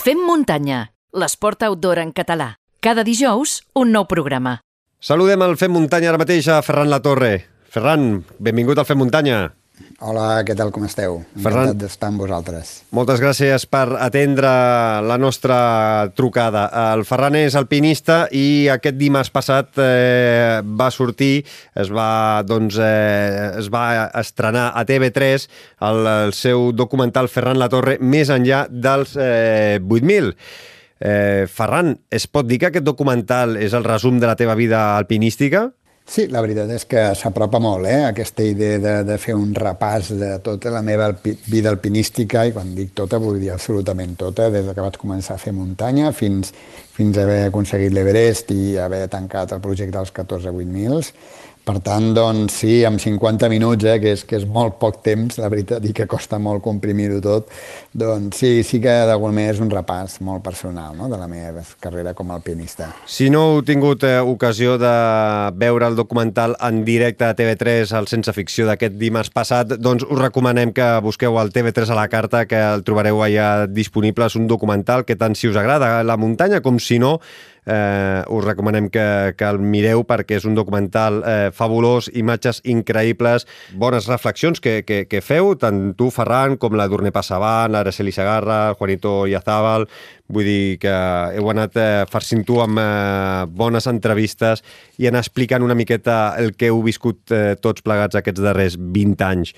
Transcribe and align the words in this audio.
Fem 0.00 0.16
muntanya, 0.24 0.94
l'esport 1.12 1.60
outdoor 1.66 1.98
en 2.00 2.14
català. 2.16 2.54
Cada 2.80 3.02
dijous, 3.04 3.58
un 3.76 3.90
nou 3.92 4.06
programa. 4.08 4.54
Saludem 4.96 5.42
al 5.44 5.58
Fem 5.60 5.74
Muntanya 5.76 6.08
ara 6.08 6.20
mateix 6.22 6.46
a 6.48 6.62
Ferran 6.64 6.88
Latorre. 6.88 7.34
Ferran, 7.68 8.22
benvingut 8.40 8.80
al 8.80 8.88
Fem 8.88 8.96
Muntanya. 8.96 9.42
Hola, 10.00 10.40
què 10.48 10.54
tal, 10.56 10.70
com 10.72 10.86
esteu? 10.86 11.18
Ferran- 11.36 11.66
Encantat 11.68 11.80
d'estar 11.82 12.08
amb 12.08 12.22
vosaltres. 12.22 12.68
Moltes 12.96 13.20
gràcies 13.20 13.66
per 13.68 13.98
atendre 14.00 14.48
la 15.04 15.18
nostra 15.20 16.08
trucada. 16.16 16.62
El 16.94 17.02
Ferran 17.04 17.36
és 17.36 17.54
alpinista 17.58 18.22
i 18.32 18.70
aquest 18.72 18.96
dimarts 18.96 19.28
passat 19.34 19.76
eh, 19.76 20.62
va 20.64 20.88
sortir, 20.90 21.44
es 21.76 21.92
va, 21.92 22.40
doncs, 22.48 22.78
eh, 22.80 23.52
es 23.60 23.68
va 23.68 24.08
estrenar 24.22 24.70
a 24.72 24.86
TV3 24.88 25.44
el, 25.90 26.00
el 26.24 26.32
seu 26.32 26.70
documental 26.72 27.28
Ferran 27.28 27.60
Latorre 27.60 27.98
més 28.00 28.32
enllà 28.32 28.64
dels 28.70 29.12
eh, 29.20 29.76
8.000. 29.84 30.32
Eh, 31.00 31.44
Ferran, 31.48 31.92
es 32.12 32.24
pot 32.28 32.48
dir 32.48 32.58
que 32.60 32.72
aquest 32.72 32.84
documental 32.88 33.58
és 33.60 33.76
el 33.76 33.84
resum 33.84 34.16
de 34.20 34.26
la 34.28 34.36
teva 34.36 34.56
vida 34.56 34.96
alpinística? 34.96 35.66
Sí, 36.10 36.24
la 36.26 36.40
veritat 36.42 36.66
és 36.74 36.82
que 36.90 37.02
s'apropa 37.14 37.60
molt, 37.62 37.86
eh? 37.86 38.00
Aquesta 38.08 38.42
idea 38.42 38.80
de, 38.82 38.94
de 39.06 39.16
fer 39.22 39.36
un 39.38 39.52
repàs 39.54 40.08
de 40.18 40.30
tota 40.42 40.72
la 40.74 40.80
meva 40.82 41.04
alpi 41.06 41.36
vida 41.46 41.70
alpinística, 41.70 42.42
i 42.48 42.54
quan 42.56 42.72
dic 42.74 42.90
tota 42.98 43.20
vull 43.22 43.38
dir 43.38 43.52
absolutament 43.54 44.16
tota, 44.18 44.48
des 44.50 44.72
que 44.74 44.82
vaig 44.82 44.98
començar 44.98 45.36
a 45.36 45.42
fer 45.44 45.52
muntanya 45.54 46.10
fins, 46.10 46.50
fins 46.96 47.14
a 47.14 47.28
haver 47.28 47.44
aconseguit 47.52 47.94
l'Everest 47.94 48.50
i 48.50 48.74
haver 48.82 49.04
tancat 49.12 49.54
el 49.54 49.62
projecte 49.62 49.94
dels 50.00 50.10
14 50.16 50.50
8000. 50.50 51.12
Per 51.60 51.76
tant, 51.84 52.06
doncs 52.16 52.54
sí, 52.62 52.78
amb 52.88 52.98
50 52.98 53.50
minuts, 53.52 53.84
eh, 53.84 53.98
que, 54.00 54.14
és, 54.16 54.24
que 54.24 54.38
és 54.40 54.46
molt 54.48 54.78
poc 54.80 55.02
temps, 55.04 55.36
la 55.38 55.50
veritat, 55.52 55.84
i 55.84 55.92
que 55.96 56.06
costa 56.08 56.38
molt 56.40 56.62
comprimir-ho 56.64 57.20
tot, 57.22 57.50
doncs 57.92 58.40
sí, 58.40 58.62
sí 58.66 58.80
que 58.80 58.94
d'alguna 59.06 59.36
manera 59.36 59.54
és 59.54 59.60
un 59.60 59.70
repàs 59.70 60.18
molt 60.24 60.42
personal 60.46 60.96
no?, 60.96 61.10
de 61.12 61.18
la 61.20 61.28
meva 61.28 61.62
carrera 61.82 62.14
com 62.16 62.32
a 62.32 62.38
alpinista. 62.38 62.88
Si 63.04 63.28
no 63.30 63.44
heu 63.50 63.62
tingut 63.66 64.06
eh, 64.08 64.16
ocasió 64.24 64.78
de 64.80 64.94
veure 65.60 65.90
el 65.90 66.00
documental 66.00 66.56
en 66.64 66.80
directe 66.88 67.28
a 67.28 67.36
TV3 67.36 67.92
al 67.98 68.08
Sense 68.08 68.32
Ficció 68.34 68.66
d'aquest 68.66 68.96
dimarts 69.00 69.32
passat, 69.34 69.76
doncs 69.76 70.08
us 70.08 70.18
recomanem 70.18 70.72
que 70.72 70.88
busqueu 71.04 71.36
el 71.42 71.52
TV3 71.52 71.92
a 71.92 72.00
la 72.00 72.08
carta, 72.08 72.46
que 72.48 72.58
el 72.72 72.86
trobareu 72.88 73.20
allà 73.26 73.50
disponible. 73.68 74.26
És 74.30 74.36
un 74.40 74.48
documental 74.48 75.04
que 75.04 75.18
tant 75.20 75.36
si 75.36 75.48
us 75.50 75.60
agrada 75.60 76.00
la 76.06 76.16
muntanya 76.20 76.64
com 76.64 76.80
si 76.80 76.98
no, 77.02 77.18
eh, 77.70 78.22
us 78.28 78.44
recomanem 78.44 78.88
que, 78.90 79.34
que 79.38 79.46
el 79.46 79.60
mireu 79.62 80.02
perquè 80.08 80.38
és 80.40 80.46
un 80.48 80.56
documental 80.58 81.20
eh, 81.22 81.50
fabulós, 81.54 82.10
imatges 82.18 82.60
increïbles, 82.68 83.46
bones 83.78 84.08
reflexions 84.10 84.60
que, 84.62 84.80
que, 84.86 85.04
que 85.10 85.22
feu, 85.24 85.54
tant 85.60 85.92
tu, 85.98 86.10
Ferran, 86.14 86.56
com 86.60 86.74
la 86.78 86.88
Durne 86.90 87.12
Passavan, 87.14 87.72
l'Araceli 87.74 88.14
Sagarra, 88.14 88.74
Juanito 88.78 89.14
Iazabal, 89.30 89.86
vull 90.30 90.46
dir 90.46 90.78
que 90.82 90.94
heu 91.38 91.50
anat 91.52 91.78
eh, 91.78 91.90
farcint-ho 92.10 92.60
amb 92.64 92.82
eh, 92.82 93.46
bones 93.62 93.86
entrevistes 93.90 94.64
i 94.98 95.10
anar 95.10 95.24
explicant 95.24 95.66
una 95.66 95.78
miqueta 95.78 96.36
el 96.40 96.54
que 96.58 96.70
heu 96.70 96.82
viscut 96.86 97.34
eh, 97.34 97.54
tots 97.60 97.86
plegats 97.86 98.18
aquests 98.18 98.42
darrers 98.42 98.78
20 98.80 99.26
anys. 99.26 99.54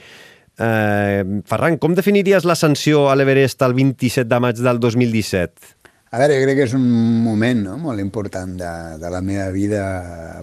Eh, 0.61 1.25
Ferran, 1.49 1.79
com 1.81 1.95
definiries 1.97 2.45
l'ascensió 2.49 3.07
a 3.09 3.17
l'Everest 3.17 3.65
el 3.65 3.77
27 3.79 4.29
de 4.29 4.43
maig 4.45 4.61
del 4.61 4.81
2017? 4.83 5.82
A 6.13 6.19
veure, 6.21 6.35
jo 6.37 6.45
crec 6.45 6.59
que 6.59 6.65
és 6.67 6.73
un 6.77 6.83
moment 7.25 7.61
no? 7.65 7.75
molt 7.81 8.03
important 8.03 8.51
de, 8.61 8.71
de 9.01 9.11
la 9.15 9.23
meva 9.25 9.47
vida 9.49 9.85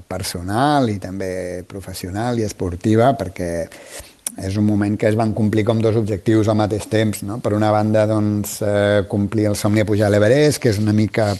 personal 0.09 0.89
i 0.89 0.95
també 0.97 1.61
professional 1.69 2.41
i 2.41 2.45
esportiva, 2.47 3.11
perquè 3.13 3.51
és 4.41 4.57
un 4.57 4.65
moment 4.65 4.95
que 4.97 5.11
es 5.11 5.17
van 5.19 5.35
complir 5.37 5.67
com 5.67 5.77
dos 5.77 5.99
objectius 5.99 6.49
al 6.49 6.57
mateix 6.57 6.87
temps. 6.89 7.21
No? 7.21 7.37
Per 7.37 7.53
una 7.53 7.69
banda, 7.69 8.07
doncs, 8.09 8.55
eh, 8.65 9.05
complir 9.11 9.45
el 9.51 9.59
somni 9.59 9.83
de 9.83 9.85
pujar 9.85 10.09
a 10.09 10.15
l'Everest, 10.15 10.57
que 10.63 10.73
és 10.73 10.81
una 10.81 10.95
mica 10.97 11.35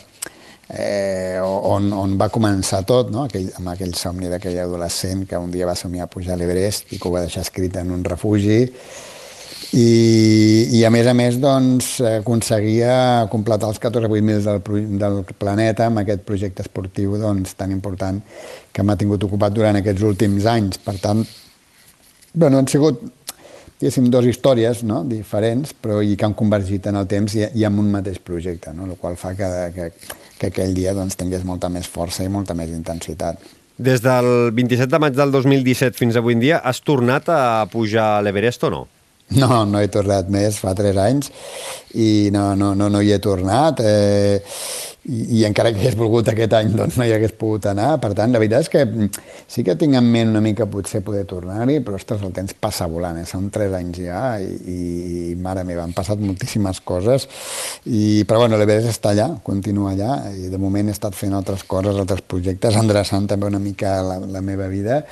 eh, 0.70 1.42
on, 1.42 1.90
on 1.90 2.14
va 2.22 2.30
començar 2.30 2.84
tot, 2.86 3.10
no? 3.10 3.26
aquell, 3.26 3.50
amb 3.58 3.74
aquell 3.74 3.98
somni 3.98 4.30
d'aquell 4.30 4.62
adolescent 4.62 5.26
que 5.26 5.42
un 5.42 5.50
dia 5.50 5.66
va 5.66 5.74
somiar 5.74 6.06
pujar 6.06 6.38
a 6.38 6.44
l'Everest 6.44 6.94
i 6.94 7.02
que 7.02 7.10
ho 7.10 7.16
va 7.18 7.26
deixar 7.26 7.48
escrit 7.48 7.82
en 7.82 7.98
un 7.98 8.06
refugi, 8.06 8.68
i, 9.73 10.70
i 10.80 10.81
a 10.86 10.89
més 10.93 11.08
a 11.08 11.14
més 11.14 11.37
doncs, 11.42 11.92
aconseguia 12.20 13.27
completar 13.30 13.70
els 13.70 13.81
14.000 13.81 14.42
del, 14.45 14.64
del 15.02 15.21
planeta 15.37 15.89
amb 15.89 16.02
aquest 16.02 16.25
projecte 16.25 16.65
esportiu 16.65 17.17
doncs, 17.21 17.53
tan 17.59 17.73
important 17.75 18.21
que 18.73 18.86
m'ha 18.86 18.97
tingut 18.97 19.23
ocupat 19.27 19.53
durant 19.53 19.77
aquests 19.77 20.05
últims 20.09 20.49
anys. 20.49 20.81
Per 20.81 20.97
tant, 21.03 21.21
bueno, 22.33 22.58
han 22.58 22.70
sigut 22.71 23.03
diguéssim, 23.80 24.09
dues 24.11 24.27
històries 24.27 24.81
no? 24.83 25.03
diferents, 25.08 25.71
però 25.71 26.02
i 26.03 26.17
que 26.20 26.27
han 26.27 26.36
convergit 26.36 26.89
en 26.91 26.99
el 26.99 27.08
temps 27.08 27.36
i, 27.37 27.45
i 27.55 27.64
en 27.67 27.80
un 27.80 27.93
mateix 27.93 28.20
projecte, 28.20 28.73
no? 28.76 28.89
el 28.89 28.97
qual 28.99 29.15
fa 29.20 29.31
que, 29.37 29.47
que, 29.76 29.89
que 30.39 30.52
aquell 30.52 30.76
dia 30.76 30.93
doncs, 30.97 31.15
tingués 31.20 31.45
molta 31.47 31.71
més 31.71 31.87
força 31.87 32.26
i 32.26 32.31
molta 32.31 32.58
més 32.58 32.73
intensitat. 32.76 33.39
Des 33.80 34.02
del 34.03 34.52
27 34.52 34.91
de 34.91 34.99
maig 34.99 35.15
del 35.15 35.31
2017 35.31 35.95
fins 35.95 36.17
avui 36.20 36.36
en 36.36 36.41
dia, 36.43 36.59
has 36.59 36.81
tornat 36.83 37.30
a 37.31 37.41
pujar 37.71 38.17
l'Everest 38.26 38.65
o 38.67 38.73
no? 38.73 38.87
No, 39.38 39.64
no 39.70 39.78
he 39.78 39.90
tornat 39.94 40.30
més, 40.34 40.58
fa 40.58 40.72
tres 40.73 40.98
anys, 40.98 41.30
i 41.94 42.30
no, 42.34 42.56
no, 42.58 42.72
no, 42.73 42.88
no 42.90 43.02
hi 43.06 43.12
he 43.14 43.20
tornat, 43.22 43.84
eh, 43.86 44.40
i, 45.10 45.40
i 45.40 45.44
encara 45.48 45.72
que 45.72 45.80
hagués 45.80 45.95
volgut 45.98 46.28
aquest 46.32 46.54
any 46.58 46.72
doncs 46.76 46.98
no 47.00 47.06
hi 47.06 47.14
hagués 47.16 47.36
pogut 47.39 47.68
anar, 47.70 47.92
per 48.02 48.12
tant, 48.18 48.34
la 48.34 48.42
veritat 48.42 48.66
és 48.66 48.72
que 48.73 49.10
sí 49.50 49.64
que 49.66 49.76
tinc 49.80 49.95
en 49.98 50.08
ment 50.12 50.34
una 50.34 50.42
mica 50.44 50.68
potser 50.70 51.02
poder 51.06 51.23
tornar-hi, 51.30 51.80
però 51.86 52.00
ostres, 52.00 52.23
el 52.26 52.34
temps 52.36 52.56
passa 52.60 52.88
volant, 52.92 53.20
eh? 53.22 53.28
són 53.30 53.52
tres 53.54 53.76
anys 53.78 54.02
ja, 54.04 54.23
i, 54.42 54.50
i, 54.50 54.80
i 55.32 55.36
mare 55.39 55.64
meva, 55.68 55.86
han 55.86 55.94
passat 55.98 56.22
moltíssimes 56.22 56.82
coses, 56.86 57.30
i, 57.86 58.26
però 58.30 58.44
bueno, 58.44 58.58
l'Everest 58.60 58.92
està 58.92 59.14
allà, 59.14 59.30
continua 59.45 59.94
allà, 59.94 60.18
i 60.34 60.50
de 60.52 60.62
moment 60.62 60.89
he 60.89 60.95
estat 60.98 61.18
fent 61.18 61.38
altres 61.38 61.64
coses, 61.70 61.95
altres 61.95 62.26
projectes, 62.26 62.82
endreçant 62.82 63.30
també 63.30 63.50
una 63.50 63.62
mica 63.62 64.00
la, 64.06 64.20
la 64.26 64.44
meva 64.45 64.68
vida, 64.73 65.04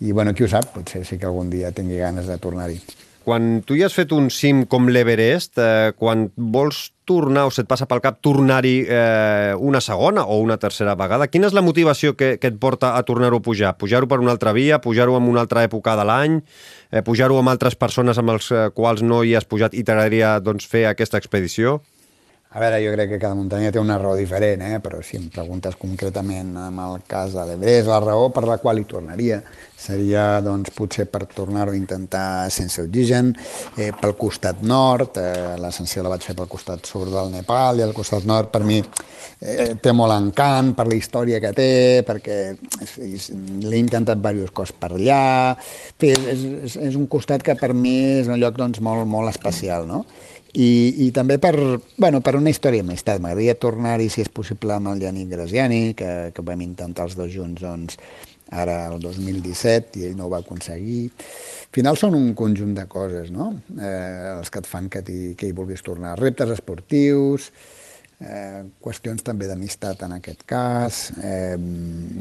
i 0.00 0.16
bueno, 0.16 0.32
qui 0.34 0.44
ho 0.44 0.50
sap, 0.50 0.72
potser 0.74 1.04
sí 1.04 1.20
que 1.20 1.28
algun 1.28 1.52
dia 1.52 1.72
tingui 1.76 2.00
ganes 2.00 2.28
de 2.28 2.40
tornar-hi. 2.40 2.80
Quan 3.20 3.60
tu 3.68 3.76
ja 3.76 3.84
has 3.84 3.94
fet 3.94 4.14
un 4.16 4.30
cim 4.32 4.62
com 4.64 4.88
l'Everest, 4.88 5.58
eh, 5.60 5.92
quan 5.98 6.30
vols 6.36 6.86
tornar 7.04 7.44
o 7.48 7.52
se't 7.52 7.68
passa 7.68 7.84
pel 7.90 8.00
cap 8.00 8.20
tornar-hi 8.24 8.74
eh, 8.86 9.52
una 9.60 9.82
segona 9.84 10.24
o 10.24 10.38
una 10.40 10.56
tercera 10.62 10.94
vegada, 10.96 11.28
quina 11.28 11.50
és 11.50 11.56
la 11.56 11.64
motivació 11.66 12.14
que, 12.16 12.32
que 12.40 12.48
et 12.48 12.58
porta 12.62 12.94
a 12.96 13.04
tornar-ho 13.04 13.42
a 13.42 13.44
pujar? 13.44 13.74
Pujar-ho 13.76 14.08
per 14.08 14.22
una 14.24 14.32
altra 14.32 14.54
via, 14.56 14.80
pujar-ho 14.80 15.18
en 15.18 15.28
una 15.28 15.44
altra 15.44 15.66
època 15.68 15.98
de 16.00 16.08
l'any, 16.08 16.40
eh, 16.90 17.04
pujar-ho 17.04 17.36
amb 17.42 17.52
altres 17.52 17.76
persones 17.76 18.18
amb 18.18 18.32
els 18.38 18.48
eh, 18.54 18.68
quals 18.72 19.04
no 19.04 19.20
hi 19.20 19.36
has 19.36 19.44
pujat 19.44 19.76
i 19.76 19.84
t'agradaria 19.84 20.38
doncs, 20.40 20.64
fer 20.70 20.86
aquesta 20.88 21.20
expedició? 21.20 21.82
A 22.50 22.58
veure, 22.58 22.80
jo 22.82 22.90
crec 22.96 23.12
que 23.12 23.18
cada 23.22 23.36
muntanya 23.38 23.70
té 23.70 23.78
una 23.78 23.94
raó 24.00 24.16
diferent, 24.18 24.64
eh? 24.66 24.80
però 24.82 24.98
si 25.06 25.20
em 25.20 25.28
preguntes 25.30 25.76
concretament 25.78 26.56
en 26.58 26.80
el 26.82 27.04
cas 27.06 27.36
de 27.36 27.44
l'Everest, 27.46 27.86
la 27.86 28.00
raó 28.02 28.32
per 28.34 28.42
la 28.48 28.56
qual 28.58 28.80
hi 28.80 28.88
tornaria 28.90 29.38
seria 29.80 30.24
doncs, 30.44 30.72
potser 30.76 31.06
per 31.10 31.24
tornar-ho 31.32 31.72
a 31.72 31.78
intentar 31.78 32.50
sense 32.52 32.82
oxigen, 32.84 33.32
eh, 33.76 33.90
pel 33.96 34.14
costat 34.20 34.60
nord, 34.62 35.16
eh, 35.16 35.56
l'ascensió 35.60 36.04
la 36.04 36.12
vaig 36.12 36.26
fer 36.26 36.36
pel 36.36 36.50
costat 36.50 36.86
sud 36.86 37.08
del 37.12 37.32
Nepal 37.32 37.80
i 37.80 37.86
el 37.86 37.94
costat 37.96 38.26
nord 38.28 38.50
per 38.52 38.62
mi 38.66 38.80
eh, 38.80 39.74
té 39.80 39.94
molt 39.96 40.14
encant 40.14 40.74
per 40.76 40.86
la 40.90 40.98
història 40.98 41.40
que 41.40 41.52
té, 41.56 41.70
perquè 42.06 42.38
l'he 43.00 43.80
intentat 43.80 44.20
diversos 44.20 44.52
cops 44.54 44.74
per 44.76 44.92
allà, 44.92 45.22
fi, 45.98 46.12
és, 46.12 46.44
és, 46.68 46.76
és 46.90 46.98
un 46.98 47.08
costat 47.10 47.44
que 47.46 47.56
per 47.56 47.72
mi 47.74 47.96
és 48.20 48.28
un 48.28 48.38
lloc 48.40 48.60
doncs, 48.60 48.82
molt, 48.84 49.08
molt 49.08 49.32
especial, 49.32 49.88
no? 49.88 50.04
I, 50.50 51.06
i 51.06 51.10
també 51.14 51.36
per, 51.38 51.54
bueno, 51.94 52.18
per 52.26 52.34
una 52.34 52.50
història 52.50 52.82
d'amistat. 52.82 53.20
M'agradaria 53.22 53.54
tornar-hi, 53.54 54.08
si 54.10 54.24
és 54.24 54.30
possible, 54.34 54.74
amb 54.74 54.90
el 54.90 55.04
Yannick 55.04 55.30
Graziani, 55.30 55.94
que, 55.94 56.32
que 56.34 56.42
vam 56.42 56.64
intentar 56.64 57.06
els 57.06 57.14
dos 57.14 57.30
junts 57.30 57.62
doncs, 57.62 58.00
ara 58.50 58.76
el 58.90 58.98
2017 59.02 60.00
i 60.00 60.08
ell 60.08 60.16
no 60.18 60.26
ho 60.26 60.32
va 60.32 60.42
aconseguir. 60.42 61.10
Al 61.10 61.74
final 61.76 61.98
són 61.98 62.16
un 62.18 62.32
conjunt 62.38 62.74
de 62.74 62.86
coses, 62.90 63.30
no? 63.30 63.52
Eh, 63.78 64.36
els 64.36 64.50
que 64.50 64.62
et 64.62 64.68
fan 64.68 64.88
que, 64.90 65.04
que 65.38 65.48
hi 65.48 65.54
vulguis 65.56 65.84
tornar. 65.86 66.16
Reptes 66.18 66.50
esportius, 66.56 67.50
eh, 68.20 68.64
qüestions 68.82 69.22
també 69.26 69.46
d'amistat 69.50 70.02
en 70.06 70.16
aquest 70.18 70.42
cas, 70.50 71.02
eh, 71.22 71.56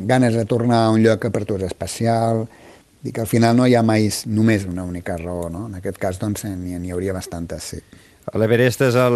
ganes 0.09 0.37
de 0.37 0.45
tornar 0.45 0.85
a 0.85 0.91
un 0.93 1.01
lloc 1.03 1.25
que 1.25 1.33
per 1.33 1.45
tu 1.45 1.57
és 1.57 1.65
especial, 1.69 2.45
i 3.03 3.13
que 3.15 3.21
al 3.23 3.31
final 3.31 3.55
no 3.55 3.65
hi 3.67 3.75
ha 3.79 3.83
mai 3.83 4.09
només 4.27 4.65
una 4.67 4.83
única 4.83 5.15
raó, 5.17 5.47
no? 5.49 5.67
En 5.69 5.79
aquest 5.79 5.97
cas, 5.97 6.19
doncs, 6.19 6.43
n'hi 6.45 6.91
hauria 6.91 7.15
bastantes, 7.15 7.73
sí. 7.73 7.79
L'Everest 8.37 8.83
és 8.85 8.95
el, 8.99 9.15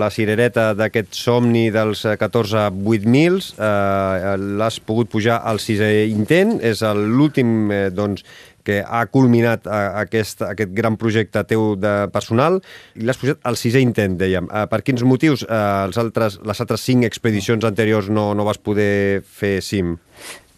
la 0.00 0.08
cirereta 0.10 0.72
d'aquest 0.74 1.14
somni 1.14 1.68
dels 1.70 2.00
eh, 2.08 2.16
14 2.18 2.64
8000. 2.74 3.36
Eh, 3.54 4.32
L'has 4.58 4.80
pogut 4.82 5.10
pujar 5.12 5.38
al 5.46 5.60
sisè 5.62 5.90
intent. 6.10 6.56
És 6.64 6.82
l'últim 6.82 7.70
eh, 7.70 7.84
doncs, 7.94 8.24
que 8.64 8.80
ha 8.82 9.02
culminat 9.10 9.66
eh, 9.66 9.80
aquest, 10.02 10.42
aquest 10.46 10.72
gran 10.74 10.96
projecte 10.98 11.42
teu 11.48 11.74
de 11.78 11.92
personal 12.14 12.60
i 12.94 13.06
l'has 13.06 13.18
pujat 13.18 13.42
al 13.48 13.58
sisè 13.58 13.82
intent, 13.82 14.16
dèiem. 14.20 14.48
Eh, 14.50 14.66
per 14.70 14.82
quins 14.86 15.02
motius 15.06 15.44
eh, 15.48 15.62
els 15.86 15.98
altres, 16.00 16.38
les 16.46 16.64
altres 16.64 16.86
cinc 16.86 17.06
expedicions 17.08 17.66
anteriors 17.68 18.10
no, 18.10 18.30
no 18.38 18.46
vas 18.48 18.62
poder 18.62 19.22
fer 19.26 19.58
cim? 19.66 19.96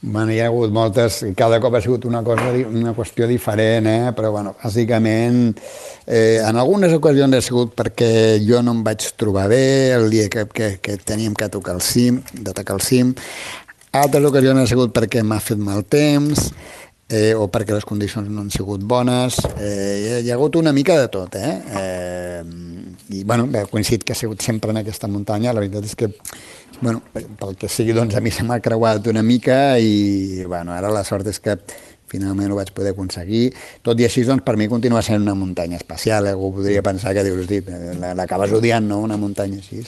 Bueno, 0.07 0.33
hi 0.33 0.41
ha 0.43 0.51
hagut 0.51 0.69
moltes, 0.69 1.23
cada 1.33 1.57
cop 1.65 1.79
ha 1.79 1.81
sigut 1.81 2.03
una, 2.05 2.21
cosa, 2.23 2.51
una 2.69 2.93
qüestió 2.93 3.25
diferent, 3.25 3.87
eh? 3.89 4.11
però 4.13 4.35
bueno, 4.35 4.51
bàsicament 4.61 5.55
eh, 6.05 6.43
en 6.45 6.59
algunes 6.61 6.93
ocasions 6.93 7.39
ha 7.39 7.41
sigut 7.41 7.73
perquè 7.73 8.11
jo 8.45 8.61
no 8.61 8.75
em 8.77 8.83
vaig 8.85 9.07
trobar 9.17 9.47
bé 9.49 9.63
el 9.97 10.11
dia 10.13 10.29
que, 10.29 10.45
que, 10.53 10.69
que 10.85 10.99
teníem 11.01 11.33
que 11.33 11.49
tocar 11.49 11.79
el 11.79 11.81
cim, 11.81 12.21
d'atacar 12.37 12.77
el 12.77 12.85
cim, 12.85 13.15
altres 13.97 14.29
ocasions 14.29 14.61
ha 14.61 14.69
sigut 14.69 14.93
perquè 14.93 15.25
m'ha 15.25 15.41
fet 15.41 15.65
mal 15.65 15.87
temps, 15.89 16.51
eh, 17.09 17.33
o 17.33 17.49
perquè 17.49 17.73
les 17.73 17.89
condicions 17.89 18.29
no 18.29 18.45
han 18.45 18.53
sigut 18.53 18.85
bones, 18.85 19.41
eh, 19.57 20.21
hi 20.21 20.29
ha 20.29 20.37
hagut 20.37 20.61
una 20.61 20.77
mica 20.77 20.99
de 21.01 21.09
tot, 21.09 21.41
eh? 21.41 21.55
eh 21.81 22.45
I, 23.15 23.23
bueno, 23.23 23.49
coincidit 23.71 24.03
que 24.03 24.15
ha 24.15 24.17
sigut 24.17 24.41
sempre 24.41 24.73
en 24.73 24.79
aquesta 24.81 25.09
muntanya, 25.09 25.53
la 25.53 25.61
veritat 25.61 25.85
és 25.85 25.97
que 25.97 26.09
bueno, 26.81 27.03
pel 27.13 27.57
que 27.61 27.69
sigui, 27.69 27.95
doncs 27.97 28.17
a 28.17 28.23
mi 28.25 28.33
se 28.35 28.45
m'ha 28.47 28.61
creuat 28.65 29.07
una 29.11 29.23
mica 29.23 29.79
i, 29.79 30.45
bueno, 30.47 30.75
ara 30.75 30.93
la 30.93 31.05
sort 31.05 31.29
és 31.31 31.41
que 31.43 31.57
finalment 32.15 32.53
ho 32.53 32.59
vaig 32.59 32.71
poder 32.75 32.93
aconseguir. 32.95 33.49
Tot 33.85 34.01
i 34.01 34.07
així, 34.07 34.25
doncs, 34.29 34.45
per 34.47 34.57
mi 34.61 34.69
continua 34.71 35.03
sent 35.03 35.23
una 35.25 35.35
muntanya 35.39 35.79
especial. 35.81 36.29
Eh? 36.29 36.35
Algú 36.37 36.53
podria 36.59 36.83
pensar 36.85 37.15
que 37.17 37.25
dius, 37.27 37.51
l'acabes 38.19 38.55
odiant, 38.55 38.87
no?, 38.89 39.01
una 39.05 39.19
muntanya 39.21 39.59
així. 39.63 39.83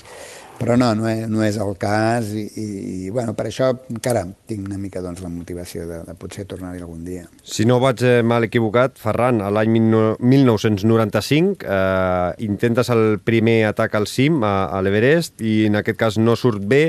Però 0.57 0.77
no, 0.81 0.89
no 0.97 1.05
és, 1.11 1.27
no 1.29 1.43
és 1.45 1.59
el 1.61 1.75
cas 1.81 2.31
i, 2.33 2.47
i, 2.57 2.67
i 3.07 3.11
bueno, 3.13 3.35
per 3.37 3.49
això 3.51 3.69
encara 3.93 4.25
tinc 4.49 4.65
una 4.67 4.79
mica 4.81 5.03
doncs, 5.05 5.21
la 5.25 5.31
motivació 5.33 5.85
de, 5.89 6.01
de 6.07 6.15
potser 6.17 6.47
tornar-hi 6.49 6.81
algun 6.81 7.05
dia. 7.05 7.27
Si 7.45 7.67
no 7.69 7.77
vaig 7.83 8.01
eh, 8.07 8.23
mal 8.25 8.47
equivocat, 8.49 8.97
Ferran, 9.01 9.43
a 9.45 9.51
l'any 9.53 9.77
1995 9.77 11.67
eh, 11.67 12.47
intentes 12.49 12.91
el 12.95 13.21
primer 13.25 13.67
atac 13.69 13.99
al 14.01 14.09
cim, 14.09 14.41
a, 14.47 14.71
a 14.73 14.81
l'Everest, 14.85 15.41
i 15.45 15.67
en 15.69 15.77
aquest 15.83 16.01
cas 16.01 16.21
no 16.23 16.39
surt 16.41 16.65
bé 16.65 16.85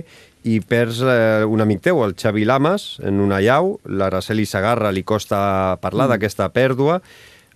i 0.47 0.61
perds 0.63 1.01
eh, 1.03 1.43
un 1.43 1.63
amic 1.63 1.83
teu, 1.89 1.99
el 2.05 2.15
Xavi 2.15 2.47
Lamas, 2.47 2.97
en 3.03 3.19
una 3.23 3.41
llau. 3.43 3.75
L'Araceli 3.83 4.47
Sagarra 4.47 4.93
li 4.95 5.03
costa 5.03 5.77
parlar 5.83 6.07
mm. 6.07 6.15
d'aquesta 6.15 6.47
pèrdua. 6.55 7.01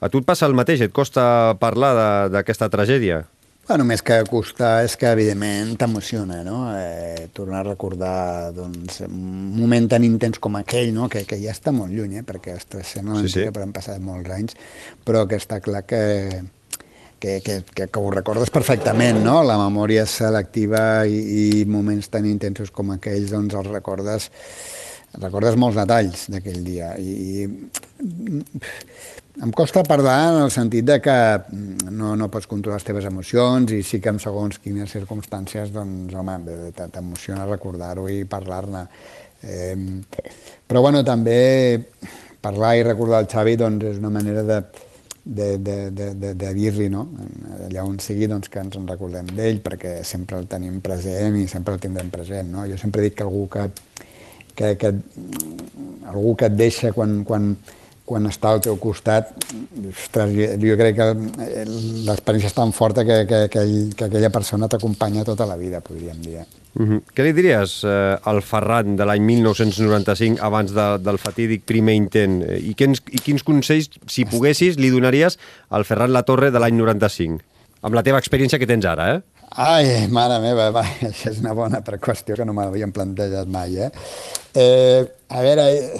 A 0.01 0.09
tu 0.09 0.19
et 0.19 0.27
passa 0.27 0.47
el 0.49 0.57
mateix? 0.57 0.81
Et 0.83 0.91
costa 0.91 1.55
parlar 1.61 1.93
d'aquesta 2.33 2.67
tragèdia? 2.73 3.23
Bueno, 3.71 3.85
més 3.88 4.01
que 4.03 4.18
costar 4.27 4.81
és 4.83 4.97
que, 5.00 5.07
evidentment, 5.15 5.69
t'emociona, 5.79 6.41
no? 6.44 6.57
Eh, 6.75 7.29
tornar 7.31 7.62
a 7.62 7.68
recordar 7.69 8.50
doncs, 8.51 8.97
un 9.06 9.53
moment 9.56 9.88
tan 9.94 10.03
intens 10.03 10.41
com 10.44 10.57
aquell, 10.59 10.91
no? 10.91 11.07
que, 11.07 11.21
que 11.23 11.38
ja 11.39 11.53
està 11.56 11.71
molt 11.71 11.95
lluny, 11.95 12.18
eh? 12.19 12.23
perquè 12.27 12.57
ostres, 12.57 12.89
sembla 12.97 13.21
sí, 13.21 13.31
sí. 13.31 13.45
però 13.47 13.63
han 13.63 13.71
passat 13.71 14.03
molts 14.03 14.33
anys, 14.35 14.59
però 15.07 15.23
que 15.23 15.39
està 15.39 15.62
clar 15.63 15.85
que, 15.88 16.01
que, 17.15 17.38
que, 17.45 17.57
que, 17.71 17.88
que 17.88 18.03
ho 18.03 18.12
recordes 18.12 18.51
perfectament, 18.51 19.23
no? 19.23 19.38
La 19.47 19.56
memòria 19.63 20.03
selectiva 20.03 21.06
i, 21.07 21.23
i 21.62 21.63
moments 21.63 22.12
tan 22.12 22.27
intensos 22.27 22.75
com 22.75 22.91
aquells, 22.97 23.31
doncs 23.31 23.56
els 23.56 23.71
recordes 23.71 24.27
recordes 25.15 25.56
molts 25.59 25.79
detalls 25.79 26.27
d'aquell 26.31 26.59
dia 26.68 26.91
i, 27.00 27.44
i 27.44 27.47
em 29.39 29.51
costa 29.51 29.83
parlar 29.88 30.33
en 30.33 30.42
el 30.44 30.51
sentit 30.51 30.86
de 30.86 30.98
que 31.00 31.16
no, 31.89 32.16
no 32.19 32.28
pots 32.31 32.50
controlar 32.51 32.81
les 32.81 32.88
teves 32.88 33.07
emocions 33.07 33.72
i 33.72 33.80
sí 33.86 34.01
que 34.04 34.12
en 34.12 34.19
segons 34.19 34.60
quines 34.60 34.92
circumstàncies 34.92 35.72
doncs, 35.72 36.13
home, 36.18 36.36
t'emociona 36.75 37.48
recordar-ho 37.48 38.10
i 38.12 38.25
parlar-ne. 38.28 38.83
Eh, 39.42 39.75
però, 40.68 40.83
bueno, 40.83 41.06
també 41.07 41.39
parlar 42.44 42.75
i 42.78 42.86
recordar 42.86 43.24
el 43.24 43.31
Xavi 43.31 43.56
doncs, 43.62 43.88
és 43.94 44.01
una 44.01 44.12
manera 44.12 44.44
de, 44.44 44.62
de, 45.24 45.57
de, 45.57 45.78
de, 45.95 46.13
de, 46.13 46.33
de 46.36 46.54
dir-li, 46.57 46.89
no? 46.92 47.07
allà 47.69 47.86
on 47.88 48.00
sigui, 48.04 48.28
doncs, 48.28 48.51
que 48.51 48.60
ens 48.60 48.78
en 48.78 48.88
recordem 48.89 49.31
d'ell, 49.31 49.62
perquè 49.63 50.01
sempre 50.07 50.42
el 50.42 50.50
tenim 50.51 50.81
present 50.83 51.39
i 51.39 51.48
sempre 51.48 51.78
el 51.78 51.83
tindrem 51.83 52.12
present. 52.13 52.51
No? 52.51 52.68
Jo 52.68 52.80
sempre 52.81 53.06
dic 53.06 53.22
que 53.22 53.28
algú 53.28 53.48
que, 53.54 53.69
que, 54.56 54.75
que 54.75 54.95
algú 56.12 56.36
que 56.36 56.51
et 56.51 56.57
deixa 56.57 56.92
quan, 56.98 57.22
quan, 57.24 57.54
quan 58.11 58.27
està 58.27 58.51
al 58.51 58.61
teu 58.63 58.75
costat, 58.81 59.31
ostres, 59.87 60.33
jo, 60.59 60.77
crec 60.79 60.97
que 60.97 61.07
l'experiència 62.07 62.51
és 62.51 62.57
tan 62.57 62.73
forta 62.75 63.05
que, 63.07 63.21
que, 63.29 63.45
que, 63.53 63.63
que 63.95 64.09
aquella 64.09 64.31
persona 64.33 64.67
t'acompanya 64.71 65.23
tota 65.27 65.47
la 65.47 65.55
vida, 65.59 65.79
podríem 65.85 66.19
dir. 66.25 66.43
Mm 66.73 66.85
-hmm. 66.87 67.01
Què 67.15 67.23
li 67.23 67.33
diries 67.35 67.83
eh, 67.83 68.17
al 68.23 68.41
Ferran 68.41 68.95
de 68.95 69.05
l'any 69.05 69.23
1995, 69.23 70.39
abans 70.39 70.71
de, 70.71 70.87
del 71.03 71.17
fatídic 71.17 71.63
primer 71.65 71.95
intent? 71.95 72.43
Eh, 72.43 72.59
I 72.71 72.73
quins, 72.75 73.01
I 73.11 73.19
quins 73.19 73.43
consells, 73.43 73.89
si 74.07 74.25
poguessis, 74.25 74.77
li 74.77 74.89
donaries 74.89 75.37
al 75.69 75.85
Ferran 75.85 76.11
La 76.11 76.23
Torre 76.23 76.51
de 76.51 76.59
l'any 76.59 76.75
95? 76.75 77.39
Amb 77.81 77.95
la 77.95 78.03
teva 78.03 78.19
experiència 78.19 78.59
que 78.59 78.67
tens 78.67 78.85
ara, 78.85 79.15
eh? 79.15 79.21
Ai, 79.51 80.07
mare 80.07 80.37
meva, 80.39 80.69
va, 80.71 80.83
això 81.09 81.31
és 81.33 81.41
una 81.41 81.53
bona 81.53 81.81
qüestió 81.83 82.37
que 82.37 82.45
no 82.45 82.53
me 82.53 82.63
l'havien 82.63 82.93
plantejat 82.95 83.47
mai, 83.51 83.75
eh? 83.75 83.89
eh 84.55 85.03
a 85.27 85.41
veure, 85.43 85.65
eh, 85.67 85.99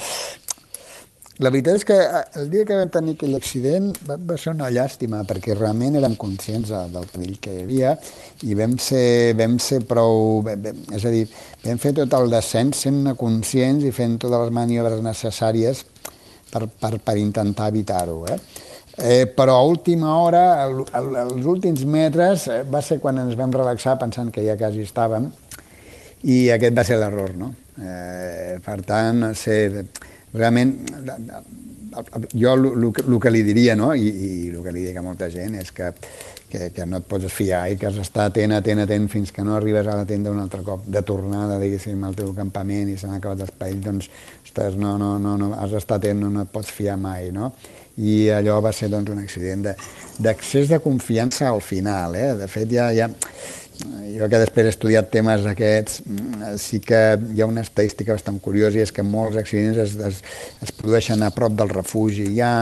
la 1.42 1.50
veritat 1.50 1.80
és 1.80 1.86
que 1.90 1.98
eh, 1.98 2.24
el 2.42 2.50
dia 2.54 2.66
que 2.70 2.78
vam 2.78 2.90
tenir 2.94 3.16
aquell 3.18 3.38
accident 3.38 3.92
va, 4.08 4.18
va 4.18 4.38
ser 4.38 4.54
una 4.54 4.70
llàstima, 4.74 5.24
perquè 5.28 5.56
realment 5.58 5.98
érem 5.98 6.16
conscients 6.22 6.70
del 6.70 7.08
perill 7.12 7.40
que 7.42 7.56
hi 7.56 7.64
havia 7.66 7.96
i 8.46 8.58
vam 8.58 8.78
ser, 8.82 9.34
vam 9.40 9.58
ser 9.62 9.82
prou... 9.90 10.44
És 10.94 11.06
a 11.06 11.14
dir, 11.14 11.26
vam 11.66 11.82
fer 11.82 11.96
tot 11.98 12.14
el 12.20 12.30
descens 12.34 12.86
sent 12.86 13.16
conscients 13.18 13.88
i 13.88 13.94
fent 13.96 14.20
totes 14.22 14.46
les 14.46 14.54
maniobres 14.54 15.02
necessàries 15.06 15.86
per, 16.52 16.68
per, 16.68 16.98
per 17.02 17.18
intentar 17.18 17.72
evitar-ho. 17.74 18.20
Eh? 18.30 18.38
Eh, 18.98 19.26
però 19.26 19.58
a 19.58 19.66
última 19.66 20.18
hora, 20.22 20.44
el, 20.66 20.84
el, 21.00 21.16
els 21.24 21.46
últims 21.48 21.86
metres, 21.88 22.46
eh, 22.52 22.62
va 22.68 22.84
ser 22.86 23.00
quan 23.02 23.18
ens 23.24 23.38
vam 23.40 23.54
relaxar 23.56 23.98
pensant 24.02 24.30
que 24.36 24.44
ja 24.46 24.58
quasi 24.60 24.84
estàvem, 24.86 25.32
i 26.28 26.52
aquest 26.54 26.78
va 26.78 26.86
ser 26.86 27.00
l'error, 27.02 27.34
no? 27.40 27.54
Eh, 27.82 28.60
per 28.62 28.82
tant, 28.86 29.32
ser, 29.34 29.88
realment, 30.34 30.76
jo 32.34 32.54
el 32.56 33.18
que 33.20 33.32
li 33.32 33.42
diria, 33.44 33.76
no? 33.76 33.94
I, 33.94 34.08
i 34.08 34.30
el 34.52 34.62
que 34.64 34.72
li 34.72 34.86
dic 34.88 35.00
a 35.00 35.04
molta 35.04 35.28
gent 35.32 35.58
és 35.60 35.74
que, 35.76 35.92
que, 36.52 36.70
que 36.76 36.86
no 36.88 37.02
et 37.02 37.08
pots 37.10 37.28
fiar 37.34 37.66
i 37.72 37.78
que 37.80 37.90
has 37.90 38.00
d'estar 38.00 38.30
atent, 38.30 38.56
atent, 38.56 38.84
atent 38.86 39.10
fins 39.12 39.34
que 39.36 39.44
no 39.44 39.58
arribes 39.58 39.88
a 39.88 39.98
la 40.00 40.08
tenda 40.08 40.32
un 40.32 40.40
altre 40.40 40.64
cop 40.68 40.88
de 40.88 41.04
tornada, 41.08 41.60
diguéssim, 41.60 42.00
al 42.08 42.16
teu 42.16 42.32
campament 42.38 42.92
i 42.92 42.98
s'han 43.00 43.18
acabat 43.18 43.44
els 43.48 43.54
pells, 43.60 43.84
doncs, 43.84 44.10
ostres, 44.46 44.80
no, 44.80 44.98
no, 45.02 45.18
no, 45.20 45.38
no, 45.40 45.54
has 45.60 45.76
d'estar 45.76 46.00
atent, 46.00 46.24
no, 46.24 46.32
no 46.32 46.48
et 46.48 46.52
pots 46.54 46.72
fiar 46.72 46.98
mai, 47.00 47.32
no? 47.36 47.52
i 48.02 48.30
allò 48.32 48.60
va 48.64 48.72
ser 48.72 48.88
doncs, 48.90 49.12
un 49.12 49.20
accident 49.20 49.66
d'accés 49.66 50.70
de, 50.70 50.78
de 50.78 50.80
confiança 50.84 51.50
al 51.50 51.62
final. 51.62 52.16
Eh? 52.16 52.30
De 52.40 52.48
fet, 52.48 52.70
ja, 52.72 52.88
ja, 52.96 53.10
jo 54.18 54.28
que 54.30 54.42
després 54.42 54.68
he 54.68 54.74
estudiat 54.74 55.10
temes 55.14 55.46
aquests, 55.50 56.02
mm, 56.06 56.54
sí 56.62 56.80
que 56.84 57.02
hi 57.34 57.42
ha 57.42 57.50
una 57.50 57.64
estadística 57.66 58.14
bastant 58.14 58.40
curiosa 58.44 58.80
i 58.80 58.86
és 58.86 58.94
que 58.94 59.06
molts 59.06 59.40
accidents 59.40 59.80
es, 59.86 59.96
es, 59.96 60.22
es 60.62 60.72
produeixen 60.78 61.24
a 61.24 61.32
prop 61.36 61.56
del 61.58 61.72
refugi 61.74 62.30
ja 62.36 62.54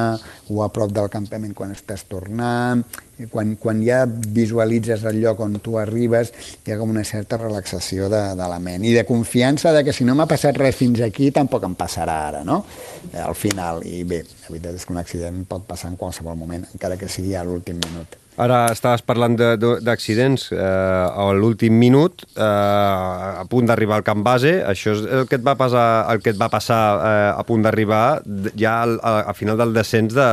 o 0.50 0.64
a 0.64 0.70
prop 0.74 0.94
del 0.96 1.10
campament 1.10 1.56
quan 1.58 1.74
estàs 1.76 2.06
tornant, 2.10 2.86
i 3.20 3.28
quan, 3.28 3.56
quan 3.60 3.82
ja 3.84 4.06
visualitzes 4.08 5.04
el 5.10 5.20
lloc 5.24 5.42
on 5.44 5.60
tu 5.64 5.76
arribes 5.80 6.32
hi 6.64 6.72
ha 6.72 6.80
com 6.80 6.94
una 6.94 7.04
certa 7.04 7.40
relaxació 7.42 8.08
de, 8.12 8.22
de 8.40 8.48
la 8.52 8.62
ment 8.64 8.86
i 8.88 8.94
de 8.96 9.04
confiança 9.08 9.74
de 9.76 9.84
que 9.84 9.96
si 9.96 10.08
no 10.08 10.16
m'ha 10.16 10.30
passat 10.30 10.58
res 10.58 10.80
fins 10.80 11.04
aquí 11.06 11.32
tampoc 11.36 11.68
em 11.68 11.76
passarà 11.80 12.16
ara, 12.30 12.46
no? 12.48 12.64
Eh, 13.12 13.20
al 13.20 13.36
final, 13.36 13.84
i 13.88 14.04
bé, 14.08 14.24
la 14.24 14.54
veritat 14.54 14.80
és 14.80 14.88
que 14.88 14.96
un 14.96 15.04
accident 15.04 15.44
pot 15.50 15.68
passar 15.68 15.92
en 15.92 16.00
qualsevol 16.00 16.40
moment, 16.40 16.66
encara 16.74 17.00
que 17.00 17.12
sigui 17.12 17.36
a 17.36 17.44
l'últim 17.48 17.80
minut. 17.84 18.19
Ara 18.40 18.60
estaves 18.72 19.02
parlant 19.04 19.34
d'accidents 19.36 20.46
eh, 20.54 20.60
a 20.60 21.26
l'últim 21.36 21.76
minut, 21.76 22.24
eh, 22.38 22.44
a 22.44 23.44
punt 23.52 23.68
d'arribar 23.68 23.98
al 24.00 24.06
camp 24.08 24.24
base. 24.24 24.54
Això 24.64 24.94
és 24.96 25.04
el 25.04 25.28
que 25.28 25.36
et 25.42 25.44
va 25.44 25.58
passar, 25.60 25.86
el 26.14 26.24
que 26.24 26.32
et 26.32 26.40
va 26.40 26.48
passar 26.52 26.80
eh, 26.96 27.34
a 27.34 27.44
punt 27.48 27.68
d'arribar 27.68 28.22
ja 28.56 28.78
al, 28.86 28.96
a, 29.04 29.14
a 29.34 29.36
final 29.36 29.60
del 29.60 29.76
descens, 29.76 30.16
de, 30.16 30.30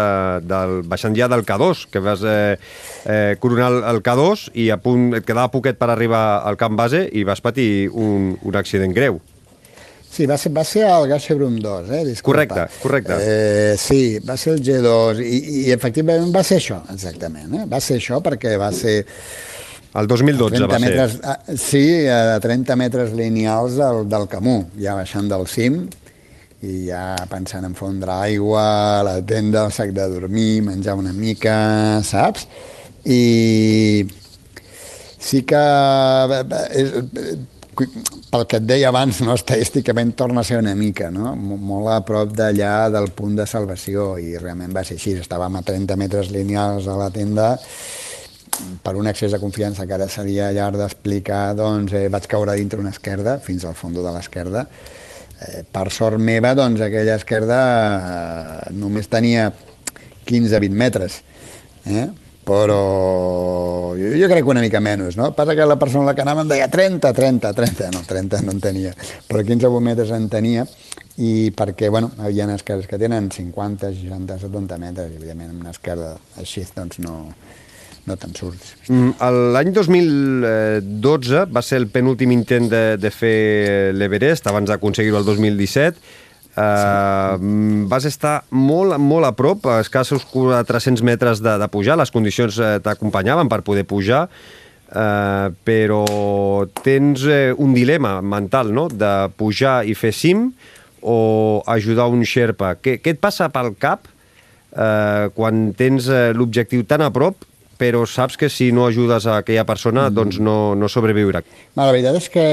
del, 0.46 0.78
baixant 0.86 1.18
ja 1.18 1.26
del 1.32 1.42
K2, 1.48 1.86
que 1.90 2.04
vas 2.04 2.22
eh, 2.22 2.56
eh, 3.10 3.34
coronar 3.42 3.72
el, 3.74 3.82
el 3.96 4.02
K2 4.06 4.50
i 4.54 4.70
a 4.70 4.78
punt, 4.78 5.10
et 5.18 5.26
quedava 5.26 5.50
poquet 5.50 5.80
per 5.80 5.90
arribar 5.90 6.44
al 6.46 6.60
camp 6.60 6.78
base 6.78 7.08
i 7.10 7.26
vas 7.26 7.42
patir 7.42 7.88
un, 7.90 8.36
un 8.38 8.62
accident 8.62 8.94
greu. 8.94 9.18
Sí, 10.16 10.24
va 10.24 10.38
ser, 10.40 10.48
va 10.56 10.62
ser 10.64 10.86
el 10.88 11.10
Gashebrum 11.10 11.58
2, 11.60 11.90
eh? 11.92 12.04
Disculpa. 12.06 12.46
Correcte, 12.46 12.78
correcte. 12.80 13.16
Eh, 13.20 13.74
sí, 13.76 14.16
va 14.24 14.38
ser 14.40 14.54
el 14.54 14.62
G2 14.64 15.20
i, 15.20 15.40
i 15.58 15.64
efectivament 15.74 16.30
va 16.32 16.40
ser 16.46 16.56
això, 16.56 16.78
exactament. 16.94 17.52
Eh? 17.52 17.66
Va 17.68 17.82
ser 17.84 17.98
això 18.00 18.22
perquè 18.24 18.54
va 18.56 18.70
ser... 18.72 19.02
El 19.96 20.08
2012 20.08 20.62
va 20.70 20.78
metres, 20.80 21.18
ser. 21.18 21.34
A, 21.34 21.56
sí, 21.60 21.84
a 22.08 22.38
30 22.40 22.78
metres 22.80 23.12
lineals 23.16 23.76
del, 23.76 24.06
del 24.08 24.24
Camú, 24.32 24.56
ja 24.80 24.96
baixant 24.96 25.28
del 25.28 25.44
cim 25.52 25.82
i 26.64 26.86
ja 26.86 27.02
pensant 27.28 27.68
en 27.68 27.76
fondre 27.76 28.16
aigua, 28.16 28.64
la 29.04 29.18
tenda, 29.20 29.66
el 29.68 29.74
sac 29.76 29.92
de 29.96 30.08
dormir, 30.14 30.62
menjar 30.64 30.96
una 30.96 31.12
mica, 31.12 31.58
saps? 32.08 32.48
I 33.04 33.20
sí 35.20 35.44
que 35.44 35.60
pel 37.76 38.46
que 38.48 38.60
et 38.60 38.66
deia 38.66 38.88
abans, 38.90 39.20
no, 39.24 39.34
estadísticament 39.36 40.14
torna 40.18 40.42
a 40.42 40.48
ser 40.48 40.58
una 40.62 40.74
mica, 40.78 41.10
no? 41.12 41.34
molt 41.36 41.92
a 41.92 42.00
prop 42.08 42.32
d'allà 42.36 42.88
del 42.94 43.10
punt 43.16 43.36
de 43.38 43.46
salvació, 43.48 44.14
i 44.18 44.36
realment 44.40 44.74
va 44.76 44.84
ser 44.86 44.98
així, 44.98 45.16
estàvem 45.20 45.60
a 45.60 45.64
30 45.66 45.96
metres 46.00 46.32
lineals 46.34 46.88
a 46.88 46.98
la 46.98 47.10
tenda, 47.14 47.54
per 48.82 48.94
un 48.96 49.06
excés 49.10 49.34
de 49.36 49.40
confiança 49.42 49.84
que 49.86 49.96
ara 49.98 50.08
seria 50.08 50.48
llarg 50.56 50.80
d'explicar, 50.80 51.50
doncs 51.58 51.92
eh, 51.92 52.06
vaig 52.12 52.28
caure 52.30 52.56
dintre 52.56 52.80
una 52.80 52.94
esquerda, 52.94 53.36
fins 53.44 53.66
al 53.68 53.76
fons 53.76 54.00
de 54.00 54.14
l'esquerda, 54.14 54.64
Eh, 55.36 55.64
per 55.68 55.90
sort 55.92 56.16
meva, 56.16 56.54
doncs, 56.56 56.80
aquella 56.80 57.18
esquerda 57.20 57.56
eh, 57.60 58.70
només 58.72 59.10
tenia 59.12 59.50
15-20 60.24 60.78
metres. 60.80 61.18
Eh? 61.84 62.06
Però 62.46 63.94
jo, 63.98 64.12
jo 64.14 64.28
crec 64.30 64.44
que 64.44 64.52
una 64.52 64.62
mica 64.62 64.80
menys, 64.80 65.16
no? 65.18 65.32
Passa 65.34 65.56
que 65.58 65.66
la 65.66 65.78
persona 65.80 66.14
que 66.14 66.22
anava 66.22 66.44
em 66.44 66.52
deia 66.52 66.68
30, 66.70 67.10
30, 67.12 67.52
30, 67.56 67.90
no, 67.96 68.04
30 68.06 68.42
no 68.46 68.54
en 68.54 68.62
tenia, 68.62 68.94
però 69.26 69.42
15 69.42 69.72
metres 69.82 70.12
en 70.14 70.28
tenia, 70.30 70.66
i 71.16 71.50
perquè, 71.56 71.90
bueno, 71.90 72.12
hi 72.28 72.40
ha 72.40 72.48
esquerdes 72.54 72.86
que 72.86 73.00
tenen 73.00 73.30
50, 73.32 73.90
60, 73.98 74.38
70 74.46 74.78
metres, 74.78 75.10
i 75.10 75.18
evidentment 75.18 75.56
una 75.58 75.72
esquerda 75.74 76.12
així, 76.38 76.62
doncs 76.76 77.00
no, 77.02 77.16
no 78.06 78.16
te'n 78.20 78.36
surts. 78.36 78.76
Mm, 78.92 79.16
L'any 79.56 79.72
2012 79.74 81.46
va 81.50 81.64
ser 81.66 81.80
el 81.82 81.88
penúltim 81.90 82.34
intent 82.36 82.70
de, 82.70 82.84
de 83.00 83.10
fer 83.10 83.36
l'Everest, 83.96 84.46
abans 84.46 84.70
d'aconseguir-ho 84.70 85.18
el 85.18 85.26
2017, 85.26 86.14
Uh. 86.56 87.36
Vas 87.90 88.06
estar 88.08 88.38
molt, 88.48 88.96
molt 88.96 89.28
a 89.28 89.32
prop, 89.36 89.66
a 89.68 89.82
escassos 89.84 90.24
300 90.24 91.02
metres 91.04 91.42
de, 91.44 91.58
de 91.60 91.68
pujar, 91.68 91.98
les 92.00 92.12
condicions 92.12 92.56
uh, 92.56 92.78
t'acompanyaven 92.80 93.50
per 93.52 93.60
poder 93.66 93.84
pujar, 93.84 94.22
uh, 94.88 95.52
però 95.68 96.04
tens 96.80 97.26
un 97.60 97.76
dilema 97.76 98.18
mental, 98.24 98.72
no?, 98.72 98.88
de 98.88 99.12
pujar 99.36 99.82
i 99.84 99.92
fer 99.92 100.14
cim 100.16 100.48
o 101.04 101.62
ajudar 101.68 102.08
un 102.08 102.24
xerpa. 102.24 102.72
Què, 102.80 102.96
què 103.04 103.14
et 103.14 103.20
passa 103.20 103.50
pel 103.52 103.74
cap 103.76 104.08
uh, 104.08 105.28
quan 105.36 105.68
tens 105.76 106.08
l'objectiu 106.08 106.88
tan 106.88 107.04
a 107.04 107.12
prop 107.12 107.44
però 107.78 108.04
saps 108.08 108.38
que 108.40 108.48
si 108.52 108.70
no 108.72 108.86
ajudes 108.86 109.26
a 109.26 109.38
aquella 109.42 109.66
persona, 109.68 110.08
mm. 110.08 110.14
doncs 110.16 110.40
no, 110.40 110.74
no 110.78 110.88
sobreviurà. 110.92 111.42
La 111.76 111.88
veritat 111.90 112.18
és 112.18 112.28
que 112.32 112.46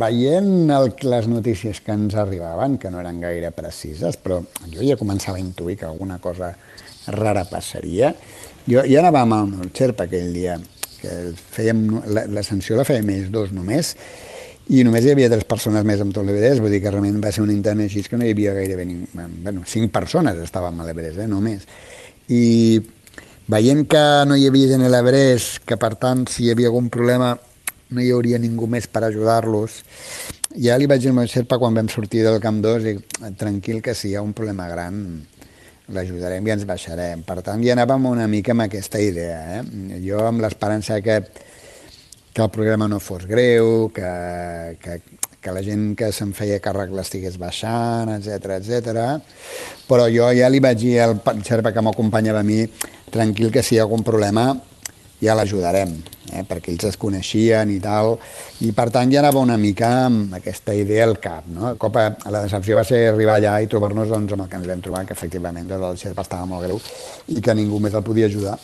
veient 0.00 0.70
el, 0.76 0.92
les 1.12 1.30
notícies 1.30 1.82
que 1.84 1.94
ens 1.96 2.16
arribaven, 2.18 2.78
que 2.78 2.92
no 2.92 3.02
eren 3.02 3.20
gaire 3.22 3.52
precises, 3.56 4.18
però 4.20 4.40
jo 4.70 4.86
ja 4.86 4.98
començava 5.00 5.38
a 5.38 5.44
intuir 5.44 5.78
que 5.80 5.88
alguna 5.88 6.20
cosa 6.22 6.54
rara 7.10 7.46
passaria, 7.48 8.14
jo 8.68 8.84
ja 8.86 9.00
anava 9.02 9.24
amb 9.24 9.38
el 9.38 9.54
meu 9.54 9.70
xerpa 9.74 10.06
aquell 10.06 10.34
dia, 10.36 10.58
que 11.00 11.32
fèiem, 11.54 11.86
l'ascensió 12.34 12.76
la 12.76 12.84
fèiem 12.84 13.08
ells 13.14 13.30
dos 13.32 13.54
només, 13.56 13.94
i 14.70 14.84
només 14.86 15.02
hi 15.02 15.10
havia 15.10 15.30
tres 15.32 15.46
persones 15.50 15.82
més 15.86 16.02
amb 16.02 16.14
tot 16.14 16.26
l'Everest, 16.26 16.62
vull 16.62 16.70
dir 16.70 16.78
que 16.84 16.92
realment 16.92 17.18
va 17.22 17.32
ser 17.34 17.42
un 17.42 17.50
intent 17.50 17.80
així 17.82 18.04
que 18.06 18.20
no 18.20 18.26
hi 18.26 18.34
havia 18.36 18.54
gairebé, 18.54 18.84
ni, 18.86 19.00
bueno, 19.16 19.64
cinc 19.66 19.90
persones 19.90 20.38
estàvem 20.44 20.78
a 20.78 20.86
l'Everest, 20.86 21.18
eh, 21.24 21.26
només. 21.30 21.64
I 22.30 22.44
Veient 23.50 23.86
que 23.90 24.00
no 24.30 24.36
hi 24.38 24.44
havia 24.46 24.68
gent 24.70 24.84
a 24.86 24.88
l'Everest, 24.92 25.64
que 25.66 25.74
per 25.80 25.96
tant, 25.98 26.20
si 26.30 26.44
hi 26.44 26.50
havia 26.52 26.68
algun 26.70 26.86
problema, 26.92 27.32
no 27.90 28.02
hi 28.02 28.12
hauria 28.14 28.38
ningú 28.38 28.68
més 28.70 28.86
per 28.86 29.02
ajudar-los, 29.08 29.80
ja 30.66 30.76
li 30.78 30.86
vaig 30.86 31.02
dir 31.02 31.10
al 31.10 31.16
meu 31.16 31.26
xerpa 31.26 31.58
quan 31.58 31.74
vam 31.74 31.88
sortir 31.90 32.22
del 32.22 32.38
Camp 32.44 32.60
2, 32.62 32.86
i 32.86 33.32
tranquil 33.40 33.80
que 33.82 33.96
si 33.98 34.12
hi 34.12 34.14
ha 34.14 34.22
un 34.22 34.36
problema 34.38 34.68
gran 34.70 35.00
l'ajudarem 35.90 36.46
i 36.46 36.54
ens 36.54 36.62
baixarem. 36.68 37.24
Per 37.26 37.40
tant, 37.42 37.64
ja 37.66 37.74
anàvem 37.74 38.06
una 38.12 38.28
mica 38.30 38.54
amb 38.54 38.68
aquesta 38.68 39.02
idea. 39.02 39.40
Eh? 39.58 39.98
Jo 40.04 40.22
amb 40.28 40.44
l'esperança 40.44 41.00
que, 41.02 41.18
que 42.30 42.44
el 42.46 42.52
programa 42.54 42.86
no 42.86 43.00
fos 43.02 43.26
greu, 43.26 43.88
que, 43.96 44.12
que, 44.78 45.00
que 45.40 45.52
la 45.56 45.62
gent 45.64 45.94
que 45.96 46.10
se'n 46.12 46.34
feia 46.36 46.60
càrrec 46.62 46.92
l'estigués 46.94 47.38
baixant, 47.40 48.12
etc 48.18 48.58
etc. 48.60 49.04
Però 49.88 50.08
jo 50.12 50.28
ja 50.36 50.48
li 50.52 50.60
vaig 50.60 50.80
dir 50.80 50.98
al 51.04 51.18
xerpa 51.42 51.72
que 51.72 51.84
m'acompanyava 51.84 52.44
a 52.44 52.46
mi 52.46 52.64
tranquil 53.10 53.50
que 53.50 53.62
si 53.62 53.74
hi 53.74 53.80
ha 53.80 53.86
algun 53.88 54.04
problema 54.06 54.52
ja 55.20 55.34
l'ajudarem, 55.36 55.92
eh? 56.32 56.42
perquè 56.48 56.72
ells 56.72 56.86
es 56.88 56.96
coneixien 57.00 57.70
i 57.74 57.76
tal, 57.82 58.14
i 58.64 58.72
per 58.76 58.88
tant 58.94 59.12
ja 59.12 59.20
anava 59.20 59.42
una 59.44 59.58
mica 59.60 59.90
amb 60.06 60.34
aquesta 60.38 60.74
idea 60.74 61.04
al 61.04 61.18
cap. 61.20 61.46
No? 61.52 61.74
cop 61.80 61.98
a, 62.00 62.06
la 62.32 62.44
decepció 62.46 62.78
va 62.78 62.86
ser 62.88 63.02
arribar 63.10 63.36
allà 63.36 63.58
i 63.60 63.68
trobar-nos 63.70 64.08
doncs, 64.08 64.32
amb 64.32 64.46
el 64.46 64.50
que 64.50 64.60
ens 64.62 64.72
vam 64.72 64.84
trobar, 64.86 65.04
que 65.06 65.16
efectivament 65.18 65.68
doncs, 65.68 65.90
el 65.90 66.02
xerpa 66.08 66.24
estava 66.24 66.48
molt 66.48 66.64
greu 66.64 66.80
i 67.36 67.44
que 67.44 67.56
ningú 67.56 67.82
més 67.84 67.96
el 67.96 68.06
podia 68.06 68.32
ajudar, 68.32 68.56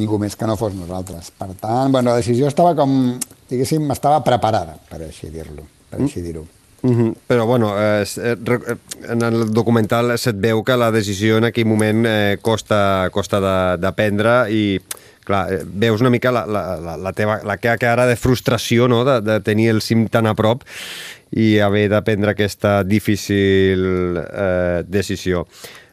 ningú 0.00 0.20
més 0.22 0.36
que 0.36 0.48
no 0.48 0.56
fos 0.56 0.74
nosaltres. 0.76 1.32
Per 1.36 1.52
tant, 1.60 1.92
bueno, 1.92 2.10
la 2.10 2.20
decisió 2.24 2.48
estava 2.48 2.72
com, 2.78 3.16
diguéssim, 3.50 3.90
estava 3.92 4.24
preparada, 4.24 4.80
per 4.88 5.04
així 5.04 5.28
dir-lo, 5.32 5.75
així 5.92 6.22
dir-ho. 6.22 6.46
Mm 6.82 6.92
-hmm. 6.92 7.14
Però, 7.26 7.46
bueno, 7.46 7.74
eh, 7.78 8.04
eh, 8.16 8.76
en 9.08 9.22
el 9.22 9.52
documental 9.52 10.18
se't 10.18 10.40
veu 10.40 10.62
que 10.62 10.76
la 10.76 10.90
decisió 10.90 11.38
en 11.38 11.44
aquell 11.44 11.66
moment 11.66 12.06
eh, 12.06 12.38
costa, 12.40 13.08
costa 13.10 13.40
de, 13.40 13.86
de 13.86 13.92
prendre 13.92 14.50
i, 14.50 14.80
clar, 15.24 15.52
eh, 15.52 15.64
veus 15.64 16.00
una 16.00 16.10
mica 16.10 16.30
la, 16.30 16.46
la, 16.46 16.76
la, 16.76 16.96
la 16.96 17.12
teva, 17.12 17.40
la 17.44 17.56
que 17.56 17.68
ara 17.68 18.06
de 18.06 18.16
frustració, 18.16 18.88
no?, 18.88 19.04
de, 19.04 19.20
de 19.20 19.40
tenir 19.40 19.70
el 19.70 19.82
cim 19.82 20.08
tan 20.08 20.26
a 20.26 20.34
prop 20.34 20.62
i 21.32 21.58
haver 21.58 21.88
de 21.90 22.02
prendre 22.02 22.30
aquesta 22.30 22.84
difícil 22.84 24.16
eh, 24.22 24.84
decisió. 24.86 25.46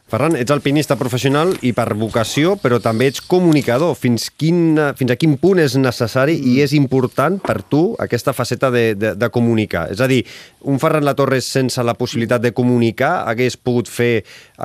Ferran, 0.04 0.34
ets 0.36 0.52
alpinista 0.52 0.98
professional 1.00 1.54
i 1.64 1.70
per 1.72 1.86
vocació, 1.96 2.58
però 2.60 2.76
també 2.82 3.06
ets 3.08 3.22
comunicador. 3.24 3.94
Fins, 3.96 4.26
quin, 4.28 4.76
fins 4.98 5.14
a 5.14 5.16
quin 5.16 5.38
punt 5.40 5.62
és 5.62 5.78
necessari 5.80 6.34
i 6.50 6.58
és 6.60 6.74
important 6.76 7.38
per 7.40 7.62
tu 7.64 7.86
aquesta 8.04 8.34
faceta 8.36 8.68
de, 8.74 8.84
de, 9.00 9.14
de 9.16 9.30
comunicar? 9.32 9.86
És 9.96 10.04
a 10.04 10.10
dir, 10.10 10.20
un 10.68 10.76
Ferran 10.82 11.08
Latorre 11.08 11.40
sense 11.40 11.80
la 11.80 11.96
possibilitat 11.96 12.44
de 12.44 12.52
comunicar 12.52 13.14
hagués 13.32 13.56
pogut 13.56 13.88
fer 13.88 14.12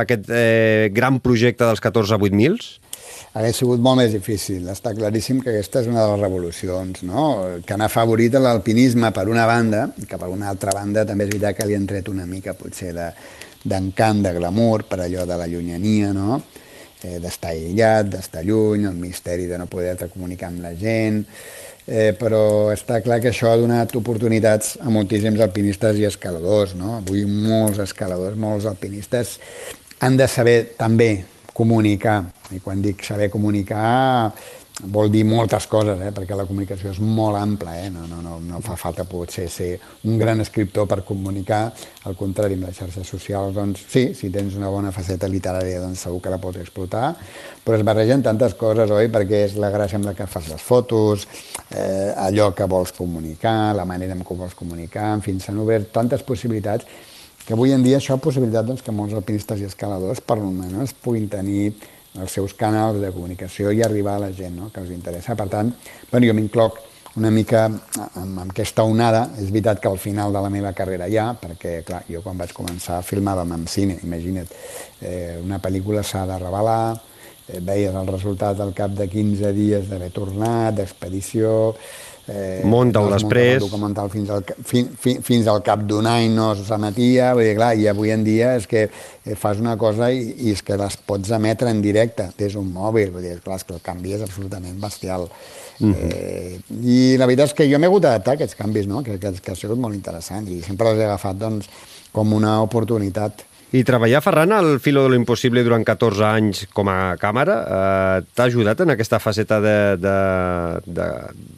aquest 0.04 0.28
eh, 0.28 0.92
gran 0.92 1.24
projecte 1.24 1.64
dels 1.64 1.80
14 1.88 2.20
8000? 2.20 2.60
Hauria 3.40 3.56
sigut 3.56 3.80
molt 3.80 4.02
més 4.02 4.12
difícil. 4.12 4.68
Està 4.68 4.92
claríssim 4.98 5.40
que 5.40 5.54
aquesta 5.54 5.80
és 5.86 5.88
una 5.88 6.04
de 6.04 6.14
les 6.18 6.24
revolucions, 6.28 7.04
no? 7.08 7.26
que 7.64 7.80
han 7.80 7.88
afavorit 7.88 8.36
l'alpinisme 8.36 9.16
per 9.16 9.30
una 9.32 9.48
banda, 9.48 9.88
que 10.04 10.20
per 10.20 10.30
una 10.34 10.52
altra 10.52 10.76
banda 10.76 11.08
també 11.08 11.30
és 11.30 11.38
veritat 11.38 11.62
que 11.62 11.70
li 11.70 11.80
han 11.80 11.88
tret 11.88 12.12
una 12.12 12.28
mica 12.28 12.58
potser 12.60 12.92
de, 12.98 13.14
d'encant, 13.64 14.24
de 14.24 14.34
glamour, 14.38 14.86
per 14.88 15.02
allò 15.04 15.26
de 15.28 15.38
la 15.38 15.48
llunyania, 15.48 16.14
no? 16.14 16.42
eh, 17.04 17.18
d'estar 17.20 17.54
aïllat, 17.54 18.12
d'estar 18.12 18.44
lluny, 18.46 18.86
el 18.90 19.00
misteri 19.00 19.48
de 19.48 19.58
no 19.60 19.68
poder-te 19.72 20.10
comunicar 20.12 20.50
amb 20.52 20.64
la 20.64 20.74
gent, 20.78 21.24
eh, 21.88 22.14
però 22.20 22.70
està 22.74 23.02
clar 23.06 23.20
que 23.24 23.32
això 23.32 23.52
ha 23.52 23.60
donat 23.60 23.96
oportunitats 23.98 24.78
a 24.82 24.92
moltíssims 24.94 25.42
alpinistes 25.44 26.00
i 26.00 26.08
escaladors. 26.10 26.76
No? 26.80 26.98
Avui 27.00 27.26
molts 27.26 27.82
escaladors, 27.84 28.38
molts 28.38 28.70
alpinistes 28.70 29.38
han 30.00 30.16
de 30.20 30.28
saber 30.32 30.60
també 30.80 31.12
comunicar, 31.54 32.22
i 32.56 32.62
quan 32.64 32.82
dic 32.82 33.04
saber 33.04 33.28
comunicar 33.30 34.32
vol 34.88 35.10
dir 35.12 35.26
moltes 35.28 35.66
coses, 35.68 36.00
eh? 36.00 36.12
perquè 36.16 36.36
la 36.38 36.46
comunicació 36.48 36.94
és 36.94 37.00
molt 37.04 37.38
ampla, 37.40 37.76
eh? 37.82 37.90
no, 37.92 38.06
no, 38.08 38.22
no, 38.24 38.38
no 38.40 38.62
fa 38.64 38.78
falta 38.80 39.04
potser 39.10 39.48
ser 39.52 39.70
un 40.08 40.18
gran 40.20 40.40
escriptor 40.40 40.88
per 40.88 41.02
comunicar, 41.08 41.62
al 42.08 42.16
contrari, 42.20 42.56
amb 42.56 42.70
les 42.70 42.80
xarxes 42.80 43.12
socials, 43.12 43.54
doncs 43.58 43.84
sí, 43.92 44.06
si 44.16 44.32
tens 44.32 44.56
una 44.60 44.72
bona 44.72 44.94
faceta 44.96 45.28
literària, 45.28 45.82
doncs 45.84 46.06
segur 46.08 46.22
que 46.24 46.34
la 46.34 46.40
pots 46.42 46.62
explotar, 46.64 47.12
però 47.66 47.78
es 47.78 47.86
barregen 47.88 48.24
tantes 48.24 48.56
coses, 48.60 48.92
oi?, 48.96 49.12
perquè 49.12 49.44
és 49.50 49.60
la 49.60 49.74
gràcia 49.74 50.00
amb 50.00 50.08
la 50.08 50.16
que 50.18 50.30
fas 50.32 50.48
les 50.52 50.64
fotos, 50.64 51.28
eh, 51.70 52.14
allò 52.16 52.52
que 52.56 52.70
vols 52.70 52.96
comunicar, 52.96 53.76
la 53.76 53.88
manera 53.90 54.16
en 54.16 54.24
què 54.24 54.36
ho 54.36 54.42
vols 54.46 54.58
comunicar, 54.58 55.12
en 55.18 55.26
fi, 55.26 55.36
s'han 55.44 55.60
obert 55.60 55.92
tantes 55.96 56.24
possibilitats 56.24 56.88
que 57.46 57.56
avui 57.56 57.72
en 57.74 57.82
dia 57.82 57.98
això 57.98 58.14
ha 58.14 58.22
possibilitat 58.22 58.68
doncs, 58.68 58.84
que 58.86 58.94
molts 58.94 59.16
alpinistes 59.18 59.64
i 59.64 59.66
escaladors, 59.66 60.20
per 60.22 60.36
almenys, 60.38 60.94
puguin 61.02 61.26
tenir 61.32 61.72
els 62.22 62.36
seus 62.36 62.54
canals 62.58 63.00
de 63.02 63.12
comunicació 63.16 63.72
i 63.72 63.84
arribar 63.84 64.18
a 64.18 64.26
la 64.28 64.32
gent 64.36 64.56
no? 64.58 64.70
que 64.74 64.84
els 64.84 64.94
interessa. 64.94 65.36
Per 65.36 65.48
tant, 65.52 65.74
bueno, 66.12 66.28
jo 66.28 66.36
m'incloc 66.38 66.80
una 67.18 67.32
mica 67.34 67.66
amb, 67.66 67.82
amb 68.22 68.42
aquesta 68.46 68.86
onada. 68.88 69.26
És 69.38 69.50
veritat 69.52 69.82
que 69.82 69.90
al 69.90 70.00
final 70.02 70.34
de 70.34 70.42
la 70.44 70.52
meva 70.54 70.74
carrera 70.78 71.10
ja, 71.12 71.32
perquè 71.40 71.80
clar, 71.88 72.04
jo 72.10 72.24
quan 72.26 72.38
vaig 72.40 72.54
començar 72.56 73.02
filmàvem 73.06 73.56
en 73.56 73.68
cine, 73.68 74.00
imagina't, 74.06 74.50
eh, 75.02 75.40
una 75.44 75.60
pel·lícula 75.64 76.04
s'ha 76.04 76.26
de 76.30 76.38
revelar, 76.40 77.00
eh, 77.48 77.60
veies 77.60 77.96
el 77.96 78.14
resultat 78.14 78.60
al 78.60 78.74
cap 78.78 78.94
de 78.96 79.10
15 79.10 79.54
dies 79.54 79.90
d'haver 79.90 80.12
tornat, 80.16 80.76
d'expedició, 80.76 81.76
Eh, 82.30 82.62
Munta-ho 82.64 83.10
després. 83.10 83.56
El 83.58 83.64
documental 83.64 84.10
fins 84.14 84.30
al, 84.30 84.44
fin, 84.68 84.90
fin, 85.02 85.24
fins 85.26 85.48
al 85.50 85.64
cap 85.66 85.82
d'un 85.90 86.06
any 86.06 86.30
no 86.36 86.52
s'emetia, 86.58 87.32
vull 87.34 87.48
dir, 87.48 87.56
clar, 87.58 87.72
i 87.80 87.88
avui 87.90 88.14
en 88.14 88.26
dia 88.28 88.52
és 88.60 88.68
que 88.70 88.84
eh, 88.86 89.38
fas 89.40 89.62
una 89.64 89.74
cosa 89.82 90.12
i, 90.14 90.22
i 90.46 90.54
és 90.54 90.62
que 90.66 90.78
les 90.78 91.00
pots 91.10 91.34
emetre 91.34 91.72
en 91.74 91.82
directe, 91.82 92.28
tens 92.38 92.60
un 92.60 92.70
mòbil, 92.76 93.10
vull 93.16 93.26
dir, 93.26 93.40
clar, 93.46 93.58
és 93.58 93.66
que 93.66 93.74
el 93.78 93.82
canvi 93.86 94.14
és 94.20 94.26
absolutament 94.26 94.78
bestial. 94.82 95.26
Uh 95.80 95.88
-huh. 95.88 95.96
eh, 95.96 96.60
I 96.70 97.18
la 97.18 97.26
veritat 97.26 97.50
és 97.50 97.54
que 97.54 97.72
jo 97.72 97.80
m'he 97.80 97.88
hagut 97.88 98.04
d'adaptar 98.04 98.34
a 98.34 98.36
aquests 98.36 98.56
canvis, 98.56 98.86
no? 98.86 99.02
que, 99.02 99.18
que, 99.18 99.34
que 99.42 99.52
ha 99.52 99.56
sigut 99.56 99.80
molt 99.80 99.96
interessant 99.96 100.48
i 100.48 100.62
sempre 100.62 100.90
els 100.92 101.00
he 101.00 101.06
agafat 101.06 101.38
doncs, 101.38 101.70
com 102.12 102.34
una 102.34 102.62
oportunitat 102.62 103.49
i 103.72 103.84
treballar, 103.86 104.22
Ferran, 104.26 104.52
al 104.56 104.80
Filo 104.82 105.04
de 105.04 105.12
lo 105.14 105.18
Impossible 105.20 105.62
durant 105.66 105.84
14 105.86 106.26
anys 106.26 106.64
com 106.74 106.90
a 106.90 107.14
càmera 107.22 107.58
eh, 107.62 108.26
t'ha 108.34 108.48
ajudat 108.50 108.82
en 108.82 108.96
aquesta 108.96 109.20
faceta 109.22 109.60
de... 109.62 109.76
de, 110.02 110.16
de... 110.90 111.08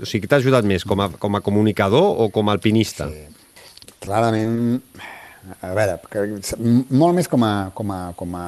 O 0.03 0.09
sigui, 0.09 0.27
t'ha 0.27 0.41
ajudat 0.41 0.67
més 0.67 0.83
com 0.83 0.99
a, 0.99 1.07
com 1.21 1.39
a 1.39 1.43
comunicador 1.45 2.19
o 2.19 2.27
com 2.35 2.51
a 2.51 2.57
alpinista? 2.57 3.07
Sí. 3.07 3.27
Clarament, 4.01 4.81
a 5.61 5.71
veure, 5.77 5.99
molt 6.89 7.15
més 7.15 7.29
com 7.31 7.45
a, 7.47 7.53
com 7.77 7.91
a, 7.93 7.99
com 8.17 8.35
a, 8.35 8.45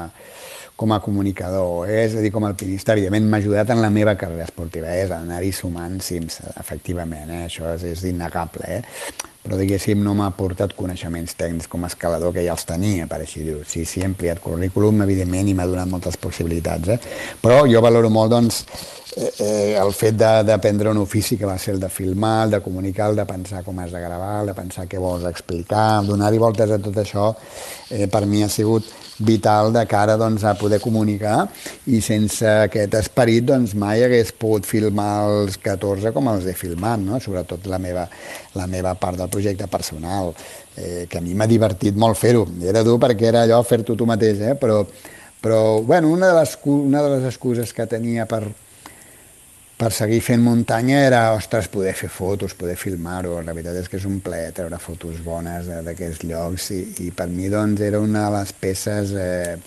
com 0.75 0.91
a 0.91 0.99
comunicador, 0.99 1.87
eh? 1.87 2.03
és 2.07 2.17
a 2.17 2.23
dir, 2.25 2.33
com 2.33 2.43
a 2.43 2.49
alpinista, 2.51 2.97
evidentment 2.97 3.29
m'ha 3.29 3.39
ajudat 3.43 3.71
en 3.71 3.83
la 3.83 3.91
meva 3.93 4.17
carrera 4.19 4.47
esportiva, 4.49 4.89
eh? 4.91 5.05
és 5.05 5.13
anar-hi 5.13 5.53
sumant 5.55 6.01
cims, 6.03 6.41
efectivament, 6.59 7.29
eh? 7.29 7.45
això 7.47 7.69
és, 7.77 7.85
és 7.93 8.09
innegable. 8.09 8.79
Eh? 8.79 9.31
Però 9.43 9.59
diguéssim 9.59 9.99
no 10.03 10.15
m'ha 10.15 10.29
aportat 10.31 10.71
coneixements 10.77 11.35
tècnics 11.35 11.67
com 11.71 11.83
a 11.83 11.91
escalador 11.91 12.31
que 12.35 12.45
ja 12.45 12.55
els 12.55 12.63
tenia, 12.67 13.07
per 13.11 13.19
així 13.21 13.43
dir-ho. 13.43 13.61
Sí, 13.67 13.83
sí, 13.85 14.01
he 14.01 14.07
ampliat 14.07 14.39
currículum, 14.43 15.03
evidentment, 15.03 15.51
i 15.51 15.55
m'ha 15.57 15.67
donat 15.67 15.91
moltes 15.91 16.17
possibilitats, 16.17 16.95
eh? 16.95 16.99
però 17.43 17.63
jo 17.67 17.83
valoro 17.83 18.09
molt, 18.13 18.31
doncs, 18.31 18.63
eh, 19.17 19.29
eh, 19.29 19.75
el 19.81 19.91
fet 19.93 20.15
d'aprendre 20.47 20.95
un 20.95 21.03
ofici 21.03 21.37
que 21.37 21.49
va 21.49 21.57
ser 21.59 21.75
el 21.75 21.83
de 21.83 21.91
filmar, 21.91 22.45
el 22.47 22.57
de 22.57 22.63
comunicar, 22.63 23.11
el 23.11 23.19
de 23.19 23.27
pensar 23.27 23.65
com 23.67 23.83
has 23.83 23.91
de 23.91 24.01
gravar, 24.01 24.39
el 24.41 24.53
de 24.53 24.57
pensar 24.57 24.87
què 24.87 25.01
vols 25.01 25.27
explicar, 25.27 26.03
donar-hi 26.07 26.39
voltes 26.41 26.71
a 26.71 26.79
tot 26.79 27.03
això, 27.03 27.33
eh, 27.91 28.07
per 28.07 28.25
mi 28.25 28.43
ha 28.43 28.49
sigut 28.49 28.87
vital 29.19 29.71
de 29.73 29.85
cara 29.85 30.17
doncs, 30.17 30.43
a 30.43 30.53
poder 30.57 30.79
comunicar 30.81 31.47
i 31.85 31.99
sense 32.01 32.47
aquest 32.47 32.95
esperit 32.97 33.45
doncs, 33.45 33.75
mai 33.77 34.03
hagués 34.03 34.33
pogut 34.33 34.65
filmar 34.67 35.11
els 35.29 35.57
14 35.61 36.13
com 36.15 36.29
els 36.33 36.47
he 36.49 36.55
filmat, 36.57 36.99
no? 36.99 37.19
sobretot 37.21 37.67
la 37.69 37.79
meva, 37.79 38.07
la 38.57 38.67
meva 38.67 38.95
part 38.99 39.19
del 39.21 39.29
projecte 39.33 39.67
personal, 39.67 40.33
eh, 40.77 41.05
que 41.09 41.19
a 41.19 41.25
mi 41.25 41.33
m'ha 41.33 41.49
divertit 41.49 41.97
molt 41.99 42.19
fer-ho. 42.19 42.45
Era 42.61 42.85
dur 42.85 42.99
perquè 43.01 43.31
era 43.33 43.43
allò 43.47 43.61
fer-t'ho 43.65 43.97
tu 43.97 44.07
mateix, 44.09 44.41
eh? 44.41 44.55
però, 44.59 44.83
però 45.41 45.81
bueno, 45.81 46.13
una, 46.13 46.29
de 46.31 46.39
les, 46.39 46.57
una 46.69 47.01
de 47.03 47.15
les 47.17 47.31
excuses 47.33 47.73
que 47.73 47.89
tenia 47.89 48.27
per, 48.29 48.45
per 49.83 49.91
seguir 49.91 50.21
fent 50.23 50.43
muntanya 50.45 51.01
era, 51.03 51.21
ostres, 51.35 51.67
poder 51.67 51.95
fer 51.97 52.09
fotos, 52.13 52.53
poder 52.55 52.77
filmar-ho. 52.79 53.39
La 53.43 53.55
veritat 53.55 53.81
és 53.81 53.89
que 53.91 53.99
és 53.99 54.07
un 54.07 54.21
plaer 54.23 54.53
treure 54.55 54.79
fotos 54.79 55.19
bones 55.25 55.67
d'aquests 55.83 56.23
llocs 56.29 56.69
i, 56.77 56.81
i 57.07 57.11
per 57.11 57.27
mi 57.31 57.49
doncs 57.51 57.81
era 57.83 57.99
una 57.99 58.27
de 58.29 58.37
les 58.37 58.53
peces 58.61 59.15
eh, 59.17 59.57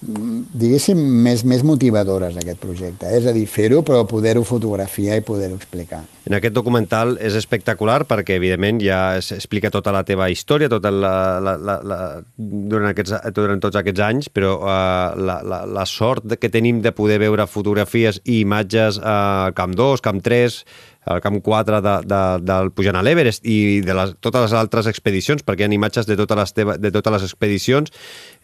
diguéssim, 0.00 0.98
més, 1.24 1.42
més 1.42 1.64
motivadores 1.66 2.36
d'aquest 2.38 2.60
projecte. 2.62 3.10
És 3.18 3.26
a 3.26 3.32
dir, 3.34 3.44
fer-ho, 3.50 3.80
però 3.86 4.04
poder-ho 4.06 4.44
fotografiar 4.46 5.18
i 5.18 5.24
poder-ho 5.26 5.58
explicar. 5.58 6.04
En 6.28 6.36
aquest 6.36 6.54
documental 6.54 7.16
és 7.24 7.34
espectacular 7.38 8.02
perquè, 8.06 8.36
evidentment, 8.38 8.78
ja 8.84 9.16
explica 9.18 9.72
tota 9.74 9.94
la 9.94 10.04
teva 10.06 10.28
història 10.30 10.68
tota 10.70 10.92
la, 10.92 11.14
la, 11.42 11.56
la, 11.56 11.78
la, 11.82 11.98
durant, 12.38 12.90
aquests, 12.92 13.16
durant 13.34 13.62
tots 13.64 13.80
aquests 13.80 14.04
anys, 14.04 14.28
però 14.30 14.54
uh, 14.60 15.16
la, 15.18 15.40
la, 15.42 15.62
la 15.66 15.86
sort 15.88 16.36
que 16.38 16.52
tenim 16.52 16.82
de 16.84 16.92
poder 16.94 17.18
veure 17.24 17.48
fotografies 17.50 18.22
i 18.24 18.42
imatges 18.44 19.00
a 19.02 19.16
uh, 19.48 19.56
Camp 19.56 19.74
2, 19.78 20.04
Camp 20.04 20.22
3, 20.22 20.62
al 21.08 21.20
camp 21.24 21.40
4 21.44 21.80
de, 21.80 21.94
de, 22.08 22.22
del 22.44 22.70
pujant 22.76 22.98
a 22.98 23.02
l'Everest 23.04 23.46
i 23.48 23.80
de 23.84 23.96
les, 23.96 24.14
totes 24.24 24.44
les 24.46 24.56
altres 24.58 24.88
expedicions, 24.90 25.44
perquè 25.46 25.64
hi 25.64 25.70
ha 25.70 25.76
imatges 25.78 26.08
de 26.08 26.16
totes 26.20 26.38
les, 26.38 26.54
teva, 26.56 26.76
de 26.80 26.92
totes 26.94 27.16
les 27.16 27.28
expedicions, 27.28 27.94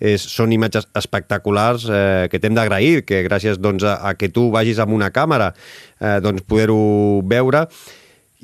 és, 0.00 0.22
són 0.36 0.54
imatges 0.56 0.88
espectaculars 0.96 1.88
eh, 1.88 2.24
que 2.32 2.40
t'hem 2.40 2.56
d'agrair, 2.56 3.04
que 3.08 3.24
gràcies 3.26 3.60
doncs, 3.60 3.84
a, 3.84 3.98
a 4.08 4.14
que 4.18 4.32
tu 4.32 4.48
vagis 4.54 4.80
amb 4.82 4.96
una 4.96 5.12
càmera 5.14 5.52
eh, 5.54 6.18
doncs, 6.24 6.46
poder-ho 6.48 7.20
veure. 7.28 7.66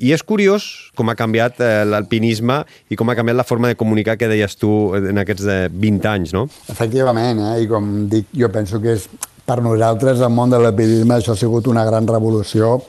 I 0.01 0.15
és 0.15 0.23
curiós 0.25 0.63
com 0.97 1.11
ha 1.11 1.17
canviat 1.17 1.59
eh, 1.61 1.83
l'alpinisme 1.85 2.61
i 2.89 2.97
com 2.97 3.09
ha 3.11 3.17
canviat 3.17 3.37
la 3.37 3.45
forma 3.45 3.69
de 3.69 3.77
comunicar 3.77 4.15
que 4.17 4.29
deies 4.31 4.57
tu 4.57 4.71
en 4.97 5.21
aquests 5.21 5.45
20 5.73 5.77
eh, 5.81 6.13
anys, 6.13 6.33
no? 6.33 6.47
Efectivament, 6.73 7.43
eh? 7.51 7.59
i 7.65 7.69
com 7.69 7.91
dic, 8.09 8.31
jo 8.33 8.49
penso 8.53 8.81
que 8.81 8.95
és 8.97 9.05
per 9.45 9.59
nosaltres 9.61 10.21
el 10.21 10.33
món 10.33 10.53
de 10.53 10.61
l'alpinisme 10.61 11.17
això 11.17 11.35
ha 11.35 11.39
sigut 11.39 11.69
una 11.69 11.85
gran 11.85 12.09
revolució 12.09 12.79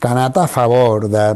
que 0.00 0.08
ha 0.08 0.14
anat 0.16 0.38
a 0.40 0.46
favor 0.48 1.08
de, 1.12 1.26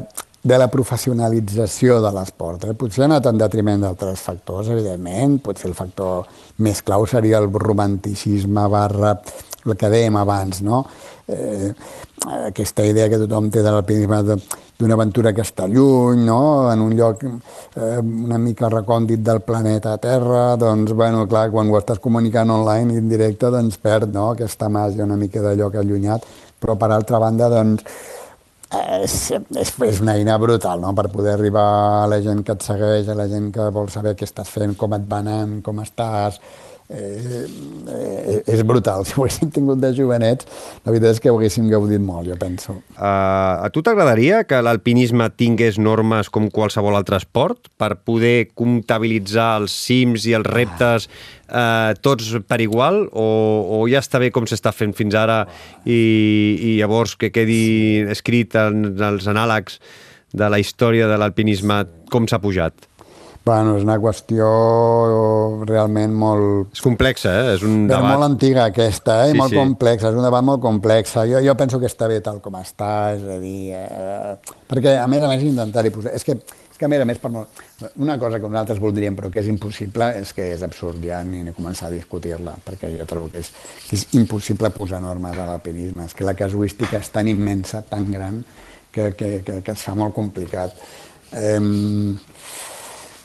de 0.43 0.59
la 0.59 0.69
professionalització 0.73 2.01
de 2.05 2.13
l'esport. 2.17 2.67
Eh? 2.69 2.75
Potser 2.79 3.05
ha 3.05 3.11
anat 3.13 3.29
en 3.31 3.41
detriment 3.41 3.85
d'altres 3.85 4.25
factors, 4.25 4.73
evidentment. 4.73 5.39
Potser 5.45 5.71
el 5.71 5.77
factor 5.77 6.25
més 6.65 6.83
clau 6.85 7.07
seria 7.09 7.43
el 7.43 7.51
romanticisme 7.53 8.69
barra 8.73 9.19
el 9.65 9.79
que 9.81 9.89
dèiem 9.89 10.17
abans, 10.21 10.61
no? 10.61 10.83
Eh, 11.27 11.71
aquesta 12.35 12.85
idea 12.85 13.09
que 13.09 13.21
tothom 13.23 13.49
té 13.53 13.63
de 13.65 13.71
l'alpinisme 13.73 14.19
d'una 14.25 14.97
aventura 14.97 15.33
que 15.33 15.41
està 15.41 15.65
lluny, 15.71 16.21
no? 16.27 16.71
en 16.73 16.83
un 16.85 16.93
lloc 16.99 17.23
eh, 17.25 18.01
una 18.05 18.37
mica 18.39 18.69
recòndit 18.69 19.23
del 19.25 19.41
planeta 19.41 19.97
Terra, 20.03 20.59
doncs, 20.61 20.93
bueno, 20.93 21.25
clar, 21.31 21.47
quan 21.55 21.71
ho 21.73 21.79
estàs 21.81 22.03
comunicant 22.05 22.53
online 22.53 22.93
i 22.93 23.01
en 23.01 23.09
directe, 23.09 23.49
doncs 23.55 23.81
perd 23.81 24.13
no? 24.13 24.31
aquesta 24.35 24.69
màgia 24.69 25.09
una 25.09 25.17
mica 25.17 25.41
d'allò 25.45 25.71
que 25.73 25.81
allunyat, 25.81 26.29
però 26.61 26.77
per 26.77 26.93
altra 26.93 27.23
banda, 27.23 27.49
doncs, 27.53 27.89
és, 28.73 29.17
és, 29.33 29.73
és 29.87 30.01
una 30.03 30.15
eina 30.19 30.37
brutal 30.41 30.81
no? 30.81 30.93
per 30.97 31.09
poder 31.13 31.35
arribar 31.35 31.65
a 32.03 32.07
la 32.11 32.21
gent 32.25 32.43
que 32.47 32.57
et 32.57 32.65
segueix, 32.65 33.09
a 33.09 33.17
la 33.19 33.29
gent 33.31 33.51
que 33.55 33.69
vol 33.75 33.91
saber 33.93 34.15
què 34.19 34.27
estàs 34.29 34.51
fent, 34.51 34.77
com 34.79 34.97
et 34.97 35.05
va 35.11 35.21
anant, 35.25 35.61
com 35.65 35.83
estàs, 35.85 36.41
eh, 36.89 37.47
eh, 37.89 38.43
és 38.47 38.63
brutal. 38.63 39.05
Si 39.09 39.15
ho 39.17 39.25
haguéssim 39.25 39.51
tingut 39.53 39.81
de 39.83 39.91
jovenets, 39.97 40.47
la 40.85 40.93
veritat 40.93 41.15
és 41.15 41.21
que 41.23 41.33
ho 41.33 41.39
haguéssim 41.39 41.69
gaudit 41.71 42.03
molt, 42.03 42.29
jo 42.29 42.37
penso. 42.41 42.77
Uh, 42.97 43.65
a 43.65 43.69
tu 43.73 43.83
t'agradaria 43.85 44.43
que 44.49 44.61
l'alpinisme 44.65 45.29
tingués 45.39 45.79
normes 45.79 46.31
com 46.33 46.49
qualsevol 46.53 46.97
altre 46.99 47.19
esport 47.21 47.71
per 47.81 47.95
poder 48.05 48.51
comptabilitzar 48.57 49.51
els 49.63 49.75
cims 49.87 50.29
i 50.31 50.37
els 50.37 50.49
reptes 50.49 51.09
uh, 51.49 51.93
tots 52.05 52.33
per 52.49 52.61
igual 52.65 53.05
o, 53.13 53.29
o 53.79 53.85
ja 53.91 54.03
està 54.05 54.23
bé 54.23 54.33
com 54.35 54.49
s'està 54.49 54.73
fent 54.75 54.95
fins 54.97 55.17
ara 55.19 55.45
i, 55.85 55.95
i 55.95 56.77
llavors 56.81 57.17
que 57.21 57.33
quedi 57.35 58.05
escrit 58.13 58.57
en 58.61 58.91
els 58.95 59.29
anàlegs 59.31 59.81
de 60.35 60.51
la 60.51 60.59
història 60.59 61.07
de 61.11 61.21
l'alpinisme 61.21 61.85
com 62.11 62.27
s'ha 62.27 62.43
pujat? 62.43 62.94
Bueno, 63.45 63.75
és 63.77 63.83
una 63.85 63.99
qüestió 64.01 64.47
realment 65.69 66.15
molt... 66.17 66.71
És 66.73 66.81
complexa, 66.81 67.35
eh? 67.43 67.49
És 67.59 67.65
un 67.69 67.83
debat... 67.91 68.07
molt 68.15 68.25
antiga 68.25 68.63
aquesta, 68.71 69.19
eh? 69.27 69.35
Sí, 69.35 69.37
molt 69.37 69.53
sí. 69.53 69.59
complexa, 69.61 70.09
és 70.09 70.17
un 70.17 70.25
debat 70.25 70.47
molt 70.49 70.63
complex. 70.65 71.13
Jo, 71.29 71.43
jo 71.45 71.55
penso 71.61 71.77
que 71.83 71.91
està 71.91 72.09
bé 72.09 72.23
tal 72.25 72.41
com 72.41 72.57
està, 72.57 72.89
és 73.19 73.27
a 73.29 73.37
dir... 73.43 73.77
Eh, 73.77 74.55
perquè, 74.71 74.97
a 74.97 75.05
més 75.13 75.27
a 75.27 75.29
més, 75.29 75.45
intentar-hi 75.45 75.93
posar... 75.93 76.15
És 76.17 76.25
que, 76.25 76.39
és 76.41 76.81
que, 76.81 76.89
a 76.89 76.91
més 76.95 77.05
a 77.05 77.11
més, 77.11 77.21
per 77.21 77.35
molt... 77.37 77.61
una 78.01 78.17
cosa 78.23 78.41
que 78.41 78.49
nosaltres 78.49 78.81
voldríem 78.81 79.21
però 79.21 79.29
que 79.29 79.45
és 79.45 79.53
impossible 79.53 80.09
és 80.23 80.33
que 80.33 80.49
és 80.55 80.65
absurd 80.65 81.05
ja 81.05 81.21
ni, 81.29 81.45
ni 81.45 81.53
començar 81.53 81.91
a 81.91 81.95
discutir-la, 81.99 82.57
perquè 82.65 82.95
jo 82.97 83.05
trobo 83.11 83.29
que 83.35 83.45
és, 83.45 83.53
que 83.91 84.01
és 84.01 84.07
impossible 84.17 84.73
posar 84.73 85.05
normes 85.05 85.37
a 85.37 85.51
l'alpinisme. 85.51 86.09
És 86.09 86.17
que 86.17 86.25
la 86.25 86.33
casuística 86.39 86.97
és 86.97 87.13
tan 87.13 87.29
immensa, 87.29 87.85
tan 87.93 88.09
gran, 88.09 88.41
que, 88.89 89.13
que, 89.13 89.35
que, 89.45 89.61
que 89.61 89.77
es 89.77 89.85
fa 89.85 89.93
molt 90.01 90.17
complicat. 90.17 90.81
Eh, 91.37 91.61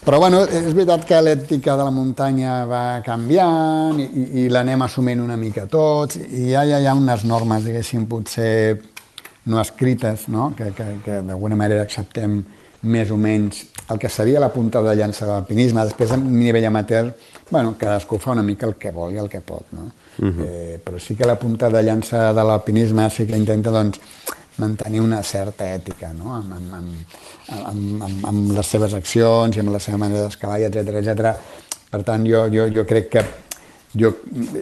però 0.06 0.20
bueno, 0.20 0.44
és 0.46 0.72
veritat 0.74 1.04
que 1.06 1.20
l'ètica 1.22 1.76
de 1.78 1.84
la 1.84 1.92
muntanya 1.92 2.54
va 2.70 2.84
canviant 3.06 4.00
i, 4.00 4.06
i, 4.08 4.28
i 4.44 4.48
l'anem 4.50 4.86
assumint 4.86 5.20
una 5.22 5.36
mica 5.38 5.66
tots 5.70 6.18
i 6.22 6.50
ja, 6.54 6.64
ja 6.70 6.80
hi 6.80 6.88
ha 6.88 6.96
unes 6.96 7.26
normes, 7.28 7.66
diguéssim, 7.68 8.06
potser 8.08 8.80
no 9.50 9.60
escrites, 9.60 10.28
no? 10.28 10.54
que, 10.56 10.72
que, 10.78 10.88
que 11.04 11.20
d'alguna 11.26 11.58
manera 11.60 11.84
acceptem 11.84 12.40
més 12.82 13.12
o 13.12 13.18
menys 13.20 13.66
el 13.90 13.98
que 14.00 14.10
seria 14.10 14.40
la 14.40 14.52
punta 14.54 14.82
de 14.86 14.94
llança 14.96 15.26
de 15.26 15.34
l'alpinisme. 15.34 15.84
Després, 15.90 16.14
a 16.14 16.18
nivell 16.20 16.68
amateur, 16.70 17.10
bueno, 17.50 17.74
cadascú 17.80 18.20
fa 18.22 18.36
una 18.36 18.46
mica 18.46 18.68
el 18.70 18.78
que 18.80 18.94
vol 18.96 19.16
i 19.16 19.20
el 19.20 19.30
que 19.30 19.42
pot, 19.42 19.66
no? 19.74 19.90
Uh 20.20 20.26
mhm. 20.26 20.32
-huh. 20.38 20.46
eh, 20.46 20.80
però 20.84 21.00
sí 21.00 21.16
que 21.16 21.26
la 21.26 21.40
punta 21.40 21.70
de 21.70 21.82
llança 21.84 22.34
de 22.34 22.44
l'alpinisme 22.44 23.10
sí 23.10 23.26
que 23.26 23.38
intenta, 23.38 23.72
doncs, 23.72 24.00
mantenir 24.60 25.02
una 25.02 25.22
certa 25.24 25.68
ètica 25.74 26.14
no? 26.14 26.34
amb, 26.36 26.56
amb, 26.58 26.74
amb, 26.80 27.20
amb, 27.60 28.04
amb, 28.08 28.26
amb 28.32 28.56
les 28.58 28.72
seves 28.76 28.96
accions 28.98 29.56
i 29.56 29.64
amb 29.64 29.74
la 29.74 29.82
seva 29.84 30.00
manera 30.02 30.28
d'escalar, 30.28 30.62
etc 30.68 31.02
etc. 31.02 31.36
Per 31.90 32.04
tant, 32.06 32.26
jo, 32.28 32.46
jo, 32.54 32.68
jo 32.74 32.86
crec 32.88 33.10
que 33.14 33.26
jo, 33.98 34.14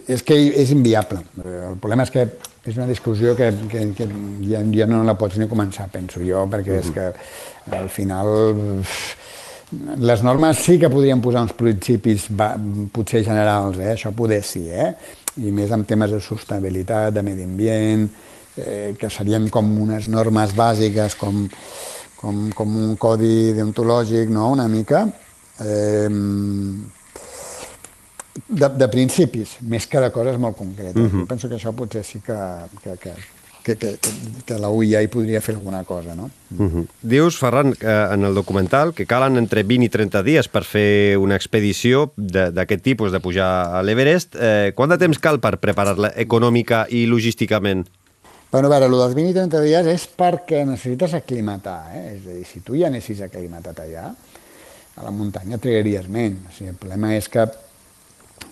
és 0.08 0.24
que 0.24 0.38
és 0.62 0.72
inviable. 0.72 1.22
El 1.44 1.80
problema 1.82 2.06
és 2.08 2.14
que 2.14 2.28
és 2.68 2.76
una 2.76 2.88
discussió 2.88 3.36
que, 3.36 3.52
que, 3.72 3.84
que 3.96 4.08
ja, 4.48 4.62
ja 4.76 4.88
no 4.90 5.04
la 5.08 5.18
pots 5.20 5.40
ni 5.40 5.48
començar, 5.52 5.88
penso 5.92 6.24
jo, 6.24 6.46
perquè 6.52 6.82
és 6.82 6.92
que 6.96 7.08
al 7.78 7.90
final 7.92 8.32
les 10.00 10.24
normes 10.24 10.60
sí 10.64 10.78
que 10.80 10.90
podrien 10.92 11.22
posar 11.24 11.44
uns 11.44 11.56
principis 11.58 12.30
potser 12.96 13.24
generals, 13.28 13.80
eh? 13.84 13.94
això 13.96 14.14
poder 14.16 14.40
sí, 14.48 14.64
eh? 14.72 14.94
i 15.44 15.52
més 15.52 15.72
en 15.76 15.84
temes 15.88 16.14
de 16.16 16.22
sostenibilitat, 16.24 17.12
de 17.16 17.24
medi 17.24 17.44
ambient, 17.48 18.08
eh, 18.58 18.96
que 19.00 19.10
serien 19.10 19.50
com 19.50 19.70
unes 19.82 20.08
normes 20.10 20.54
bàsiques, 20.56 21.16
com, 21.16 21.48
com, 22.18 22.50
com 22.58 22.76
un 22.84 22.96
codi 22.98 23.54
deontològic, 23.58 24.30
no?, 24.34 24.52
una 24.58 24.68
mica, 24.68 25.06
eh, 25.62 26.10
de, 28.48 28.70
de 28.70 28.88
principis, 28.92 29.58
més 29.62 29.88
que 29.90 30.02
de 30.02 30.12
coses 30.14 30.38
molt 30.40 30.58
concretes. 30.58 31.02
Uh 31.02 31.08
-huh. 31.08 31.20
Jo 31.22 31.26
penso 31.26 31.50
que 31.50 31.56
això 31.56 31.74
potser 31.74 32.04
sí 32.04 32.20
que, 32.20 32.38
que, 32.84 32.98
que, 32.98 33.14
que, 33.64 33.76
que, 33.76 33.98
que 34.46 34.60
la 34.60 34.70
UIA 34.70 35.02
hi 35.02 35.08
podria 35.08 35.42
fer 35.42 35.56
alguna 35.56 35.84
cosa, 35.84 36.16
no? 36.16 36.30
Uh 36.58 36.72
-huh. 36.72 36.88
Dius, 37.02 37.38
Ferran, 37.38 37.76
en 37.82 38.24
el 38.24 38.34
documental 38.34 38.94
que 38.94 39.06
calen 39.06 39.38
entre 39.38 39.64
20 39.64 39.86
i 39.86 39.90
30 39.90 40.24
dies 40.24 40.48
per 40.48 40.64
fer 40.64 41.18
una 41.18 41.36
expedició 41.36 42.14
d'aquest 42.16 42.84
tipus, 42.84 43.12
de 43.12 43.20
pujar 43.20 43.76
a 43.76 43.84
l'Everest. 43.84 44.36
Eh, 44.40 44.72
quant 44.76 44.90
de 44.90 44.98
temps 44.98 45.20
cal 45.20 45.40
per 45.40 45.58
preparar-la 45.60 46.14
econòmica 46.16 46.88
i 46.90 47.06
logísticament? 47.06 47.88
Bueno, 48.50 48.68
a 48.68 48.80
veure, 48.80 48.86
el 48.88 48.94
dels 48.96 49.16
20 49.16 49.32
i 49.34 49.36
30 49.36 49.60
dies 49.60 49.88
és 49.92 50.04
perquè 50.16 50.62
necessites 50.64 51.18
aclimatar, 51.18 51.82
eh? 51.98 52.04
és 52.14 52.22
a 52.24 52.36
dir, 52.38 52.46
si 52.48 52.62
tu 52.64 52.78
ja 52.80 52.88
anessis 52.88 53.20
aclimatat 53.26 53.82
allà, 53.84 54.06
a 54.96 55.04
la 55.04 55.12
muntanya 55.12 55.60
trigaries 55.60 56.08
menys. 56.08 56.46
O 56.48 56.54
sigui, 56.56 56.70
el 56.72 56.78
problema 56.80 57.12
és 57.18 57.28
que, 57.28 57.44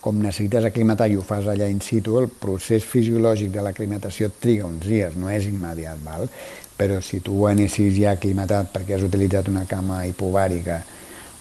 com 0.04 0.20
necessites 0.20 0.68
aclimatar 0.68 1.08
i 1.08 1.16
ho 1.16 1.24
fas 1.24 1.48
allà 1.48 1.70
in 1.72 1.80
situ, 1.80 2.18
el 2.20 2.28
procés 2.28 2.84
fisiològic 2.84 3.54
de 3.56 3.64
l'aclimatació 3.64 4.34
triga 4.36 4.68
uns 4.68 4.84
dies, 4.84 5.16
no 5.16 5.32
és 5.32 5.48
immediat, 5.48 6.04
val? 6.04 6.28
però 6.76 7.00
si 7.00 7.22
tu 7.24 7.46
anessis 7.48 7.96
ja 7.96 8.18
aclimatat 8.18 8.74
perquè 8.74 8.98
has 8.98 9.08
utilitzat 9.08 9.48
una 9.48 9.64
cama 9.64 10.02
hipobàrica 10.10 10.82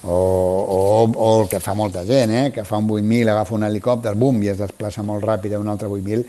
o, 0.05 0.15
o, 0.15 1.11
o 1.11 1.31
el 1.41 1.49
que 1.51 1.59
fa 1.59 1.75
molta 1.75 2.05
gent, 2.07 2.31
eh? 2.31 2.51
que 2.55 2.63
fa 2.63 2.79
un 2.79 2.87
8.000, 2.87 3.33
agafa 3.33 3.57
un 3.57 3.67
helicòpter, 3.67 4.15
bum, 4.15 4.39
i 4.45 4.53
es 4.53 4.61
desplaça 4.63 5.03
molt 5.03 5.27
ràpid 5.27 5.57
a 5.57 5.59
un 5.59 5.73
altre 5.73 5.91
8.000, 5.91 6.23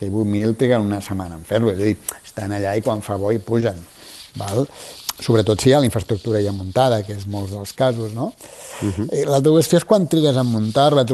que 0.00 0.08
8.000 0.08 0.56
triguen 0.56 0.88
una 0.88 1.02
setmana 1.04 1.36
en 1.36 1.44
fer-lo, 1.44 1.74
és 1.74 1.80
a 1.80 1.84
dir, 1.90 1.96
estan 2.24 2.56
allà 2.56 2.72
i 2.78 2.84
quan 2.84 3.04
fa 3.04 3.20
bo 3.20 3.34
hi 3.34 3.42
pugen. 3.44 3.76
Val? 4.40 4.64
Sobretot 5.20 5.60
si 5.60 5.68
hi 5.68 5.74
ha 5.76 5.80
la 5.82 5.84
infraestructura 5.84 6.40
ja 6.40 6.52
muntada, 6.56 7.02
que 7.04 7.12
és 7.12 7.26
molts 7.28 7.52
dels 7.52 7.74
casos, 7.76 8.14
no? 8.16 8.30
Uh 8.80 8.88
-huh. 8.88 9.26
L'altra 9.28 9.52
qüestió 9.52 9.76
és 9.76 9.84
quan 9.84 10.06
trigues 10.08 10.36
a 10.36 10.42
muntar-la. 10.42 11.04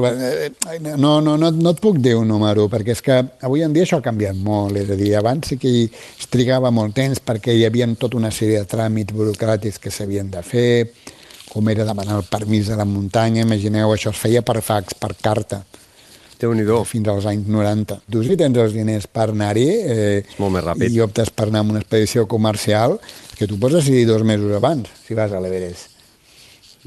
No, 0.96 1.20
no, 1.20 1.36
no, 1.36 1.50
no 1.50 1.70
et 1.70 1.80
puc 1.80 1.98
dir 1.98 2.14
un 2.14 2.28
número, 2.28 2.68
perquè 2.68 2.92
és 2.92 3.02
que 3.02 3.24
avui 3.40 3.62
en 3.62 3.72
dia 3.72 3.82
això 3.82 3.98
ha 3.98 4.02
canviat 4.02 4.36
molt. 4.36 4.76
És 4.76 4.90
a 4.90 4.94
dir, 4.94 5.16
abans 5.16 5.48
sí 5.48 5.58
que 5.58 5.90
es 5.90 6.26
trigava 6.30 6.70
molt 6.70 6.94
temps 6.94 7.18
perquè 7.18 7.52
hi 7.52 7.64
havia 7.64 7.92
tota 7.98 8.16
una 8.16 8.30
sèrie 8.30 8.58
de 8.60 8.66
tràmits 8.66 9.12
burocràtics 9.12 9.80
que 9.80 9.90
s'havien 9.90 10.30
de 10.30 10.42
fer, 10.42 10.92
com 11.52 11.68
era 11.68 11.84
demanar 11.84 12.18
el 12.18 12.24
permís 12.30 12.68
de 12.68 12.76
la 12.76 12.84
muntanya, 12.84 13.42
imagineu, 13.42 13.92
això 13.92 14.10
es 14.10 14.16
feia 14.16 14.42
per 14.42 14.62
fax, 14.62 14.94
per 14.94 15.16
carta, 15.20 15.64
déu 16.40 16.52
nhi 16.54 16.64
fins 16.84 17.08
als 17.08 17.26
anys 17.26 17.48
90. 17.48 18.00
Tu 18.12 18.22
si 18.26 18.36
tens 18.36 18.56
els 18.58 18.72
diners 18.76 19.06
per 19.06 19.30
anar-hi 19.30 19.66
eh, 19.68 20.22
molt 20.38 20.52
més 20.52 20.64
ràpid. 20.64 20.92
i 20.92 21.00
optes 21.00 21.30
per 21.30 21.48
anar 21.48 21.64
a 21.64 21.68
una 21.70 21.80
expedició 21.82 22.26
comercial, 22.28 22.98
que 23.36 23.46
tu 23.46 23.58
pots 23.58 23.74
decidir 23.80 24.06
dos 24.06 24.22
mesos 24.24 24.52
abans, 24.56 24.88
si 25.06 25.14
vas 25.14 25.32
a 25.32 25.40
l'Everest. 25.40 25.92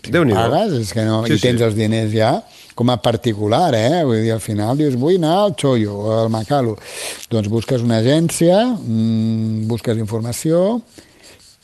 déu 0.09 0.23
nhi 0.23 0.33
Pagues, 0.33 0.77
és 0.79 0.93
que 0.93 1.03
no, 1.03 1.25
Sí, 1.27 1.33
i 1.35 1.39
tens 1.43 1.59
sí. 1.59 1.65
els 1.65 1.75
diners 1.75 2.13
ja, 2.13 2.31
com 2.75 2.89
a 2.89 2.95
particular, 3.03 3.73
eh? 3.75 4.03
Vull 4.07 4.21
dir, 4.23 4.31
al 4.31 4.39
final 4.39 4.77
dius, 4.79 4.95
vull 4.95 5.17
anar 5.17 5.35
al 5.43 5.55
Chollo 5.59 5.97
o 6.05 6.13
al 6.21 6.29
Macalo. 6.31 6.77
Doncs 7.29 7.49
busques 7.51 7.81
una 7.83 7.97
agència, 7.99 8.61
mmm, 8.77 9.67
busques 9.67 9.97
informació, 9.99 10.79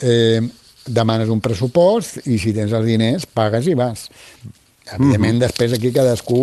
eh, 0.02 0.42
demanes 0.86 1.30
un 1.30 1.40
pressupost 1.42 2.28
i 2.28 2.38
si 2.38 2.52
tens 2.54 2.74
els 2.76 2.86
diners, 2.86 3.26
pagues 3.26 3.68
i 3.72 3.74
vas. 3.74 4.10
Evidentment, 4.86 5.40
després 5.42 5.72
aquí 5.74 5.90
cadascú 5.90 6.40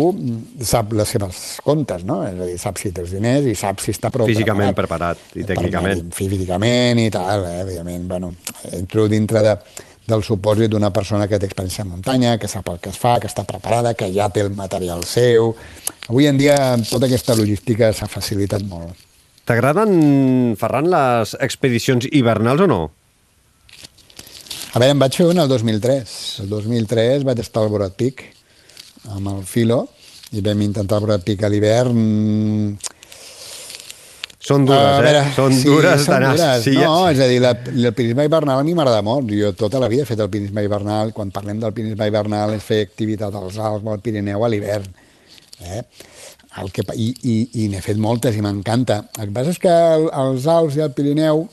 sap 0.67 0.91
les 0.97 1.13
seves 1.15 1.37
comptes, 1.63 2.01
no? 2.03 2.19
És 2.27 2.35
a 2.35 2.47
dir, 2.49 2.57
sap 2.59 2.79
si 2.81 2.91
té 2.91 2.99
els 3.05 3.13
diners 3.15 3.47
i 3.47 3.53
sap 3.55 3.79
si 3.79 3.93
està 3.95 4.11
prou 4.11 4.27
Físicament 4.27 4.75
preparat 4.75 5.21
i 5.39 5.45
tècnicament. 5.47 6.01
Per, 6.09 6.17
físicament 6.17 6.99
i 6.99 7.07
tal, 7.13 7.45
eh? 7.47 7.61
evidentment. 7.61 8.03
Bueno, 8.09 8.33
entro 8.75 9.07
dintre 9.07 9.45
de, 9.45 9.53
del 10.11 10.25
supòsit 10.27 10.73
d'una 10.73 10.91
persona 10.91 11.29
que 11.31 11.39
té 11.39 11.47
experiència 11.47 11.85
en 11.85 11.93
muntanya, 11.93 12.35
que 12.41 12.51
sap 12.51 12.67
el 12.73 12.81
que 12.83 12.91
es 12.91 12.99
fa, 12.99 13.15
que 13.23 13.31
està 13.31 13.47
preparada, 13.47 13.95
que 13.95 14.11
ja 14.11 14.27
té 14.27 14.43
el 14.43 14.51
material 14.59 15.07
seu. 15.07 15.53
Avui 16.09 16.27
en 16.27 16.41
dia 16.41 16.57
tota 16.89 17.07
aquesta 17.07 17.39
logística 17.39 17.93
s'ha 17.95 18.11
facilitat 18.11 18.67
molt. 18.67 19.07
T'agraden, 19.47 19.95
Ferran, 20.59 20.91
les 20.91 21.37
expedicions 21.39 22.11
hivernals 22.11 22.67
o 22.67 22.67
no? 22.67 22.83
A 24.73 24.81
veure, 24.81 24.91
em 24.91 24.99
vaig 24.99 25.15
fer 25.15 25.31
una 25.31 25.47
el 25.47 25.51
2003. 25.51 26.13
El 26.43 26.51
2003 26.51 27.23
vaig 27.23 27.39
estar 27.39 27.63
al 27.63 27.71
Borat 27.71 27.95
Peak 27.95 28.32
amb 29.11 29.29
el 29.33 29.43
Filo 29.47 29.83
i 30.33 30.41
vam 30.41 30.61
intentar 30.65 31.01
a 31.03 31.49
l'hivern. 31.49 32.77
Són 34.43 34.65
dures, 34.67 34.81
A 34.83 34.99
veure, 34.99 35.19
eh? 35.21 35.33
Són 35.37 35.53
sí, 35.55 35.69
dures 35.69 36.01
són 36.03 36.25
dures. 36.25 36.63
Sí, 36.65 36.73
no, 36.75 36.95
és 37.07 37.19
a 37.23 37.27
dir, 37.31 37.37
la, 37.39 37.53
el 37.55 37.93
pinisme 37.95 38.25
hivernal 38.27 38.59
a 38.59 38.65
mi 38.67 38.73
m'agrada 38.75 39.03
molt. 39.05 39.31
Jo 39.31 39.53
tota 39.55 39.79
la 39.79 39.87
vida 39.87 40.03
he 40.03 40.09
fet 40.09 40.19
el 40.19 40.31
pinisme 40.33 40.65
hivernal. 40.65 41.13
Quan 41.15 41.31
parlem 41.31 41.61
del 41.61 41.71
pinisme 41.71 42.09
hivernal 42.09 42.57
és 42.57 42.65
fer 42.65 42.81
activitat 42.83 43.35
als 43.39 43.55
Alps 43.55 43.87
o 43.87 43.93
al 43.93 44.03
Pirineu 44.03 44.43
a 44.43 44.51
l'hivern. 44.51 44.89
Eh? 45.63 45.79
El 46.59 46.73
que, 46.75 46.83
I 46.91 47.07
i, 47.23 47.37
i 47.63 47.69
n'he 47.71 47.79
fet 47.81 47.97
moltes 47.97 48.35
i 48.35 48.43
m'encanta. 48.43 49.05
El 49.15 49.31
que 49.31 49.37
passa 49.39 49.55
és 49.55 49.63
que 49.63 49.71
el, 49.71 50.09
els 50.25 50.49
Alps 50.51 50.75
i 50.75 50.83
el 50.83 50.91
Pirineu 50.97 51.47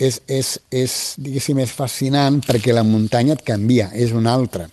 és, 0.00 0.22
és, 0.24 0.56
és, 0.72 0.98
diguéssim, 1.20 1.60
és 1.60 1.76
fascinant 1.76 2.40
perquè 2.48 2.72
la 2.72 2.86
muntanya 2.86 3.36
et 3.36 3.44
canvia, 3.44 3.90
és 3.92 4.16
una 4.16 4.32
altra. 4.32 4.70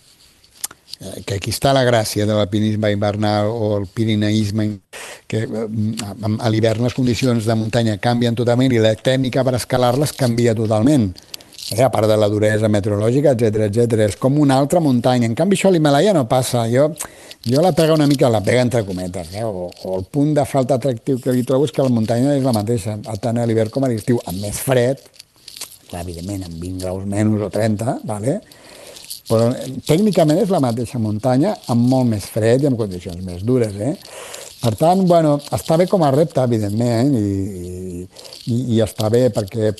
Que 0.98 1.38
aquí 1.38 1.52
està 1.54 1.76
la 1.78 1.84
gràcia 1.86 2.26
de 2.26 2.34
l'alpinisme 2.34 2.90
hivernal 2.90 3.52
o 3.54 3.76
el 3.78 3.86
pirineisme, 3.86 4.70
que 5.30 5.44
eh, 5.46 5.66
a 6.40 6.50
l'hivern 6.50 6.88
les 6.88 6.96
condicions 6.98 7.46
de 7.46 7.58
muntanya 7.60 8.00
canvien 8.02 8.38
totalment 8.38 8.74
i 8.74 8.82
la 8.82 8.96
tècnica 8.98 9.44
per 9.46 9.54
escalar-les 9.60 10.16
canvia 10.18 10.56
totalment. 10.58 11.12
Eh, 11.70 11.84
a 11.84 11.90
part 11.92 12.08
de 12.08 12.16
la 12.18 12.30
duresa 12.32 12.70
meteorològica, 12.72 13.36
etc 13.36 13.68
etc. 13.68 14.00
És 14.08 14.18
com 14.18 14.40
una 14.40 14.58
altra 14.58 14.80
muntanya. 14.80 15.28
En 15.28 15.36
canvi, 15.36 15.58
això 15.58 15.70
a 15.70 15.76
l'Himalaya 15.76 16.14
no 16.16 16.24
passa. 16.32 16.64
Jo, 16.72 16.88
jo 17.46 17.62
la 17.62 17.74
pega 17.76 17.94
una 17.94 18.08
mica, 18.08 18.32
la 18.32 18.42
pega 18.42 18.64
entre 18.64 18.86
cometes, 18.88 19.34
eh? 19.36 19.44
o, 19.44 19.68
o 19.70 19.98
el 20.00 20.08
punt 20.12 20.34
de 20.38 20.46
falta 20.48 20.80
atractiu 20.80 21.20
que 21.22 21.36
li 21.36 21.44
trobo 21.48 21.68
és 21.68 21.76
que 21.76 21.84
la 21.84 21.94
muntanya 21.94 22.38
és 22.40 22.46
la 22.48 22.56
mateixa, 22.56 22.98
tant 23.22 23.38
a 23.38 23.46
l'hivern 23.46 23.74
com 23.74 23.86
a 23.86 23.92
l'estiu, 23.92 24.22
amb 24.26 24.40
més 24.42 24.64
fred, 24.64 25.04
clar, 25.90 26.02
evidentment, 26.02 26.48
amb 26.48 26.58
20 26.64 26.86
graus 26.86 27.06
menys 27.08 27.44
o 27.44 27.52
30, 27.54 28.00
vale? 28.08 28.40
Però 29.28 29.52
eh, 29.52 29.70
tècnicament 29.88 30.42
és 30.42 30.52
la 30.54 30.64
mateixa 30.64 31.00
muntanya 31.00 31.56
amb 31.74 31.88
molt 31.92 32.10
més 32.14 32.28
fred 32.32 32.64
i 32.64 32.70
amb 32.70 32.80
condicions 32.80 33.24
més 33.26 33.44
dures. 33.48 33.76
Eh? 33.76 33.96
Per 34.62 34.74
tant, 34.80 35.04
bueno, 35.06 35.38
està 35.54 35.78
bé 35.78 35.86
com 35.90 36.04
a 36.04 36.12
repte, 36.16 36.42
evidentment, 36.42 37.14
i, 37.14 38.06
i, 38.48 38.62
i 38.78 38.82
està 38.82 39.12
bé 39.14 39.28
perquè, 39.36 39.74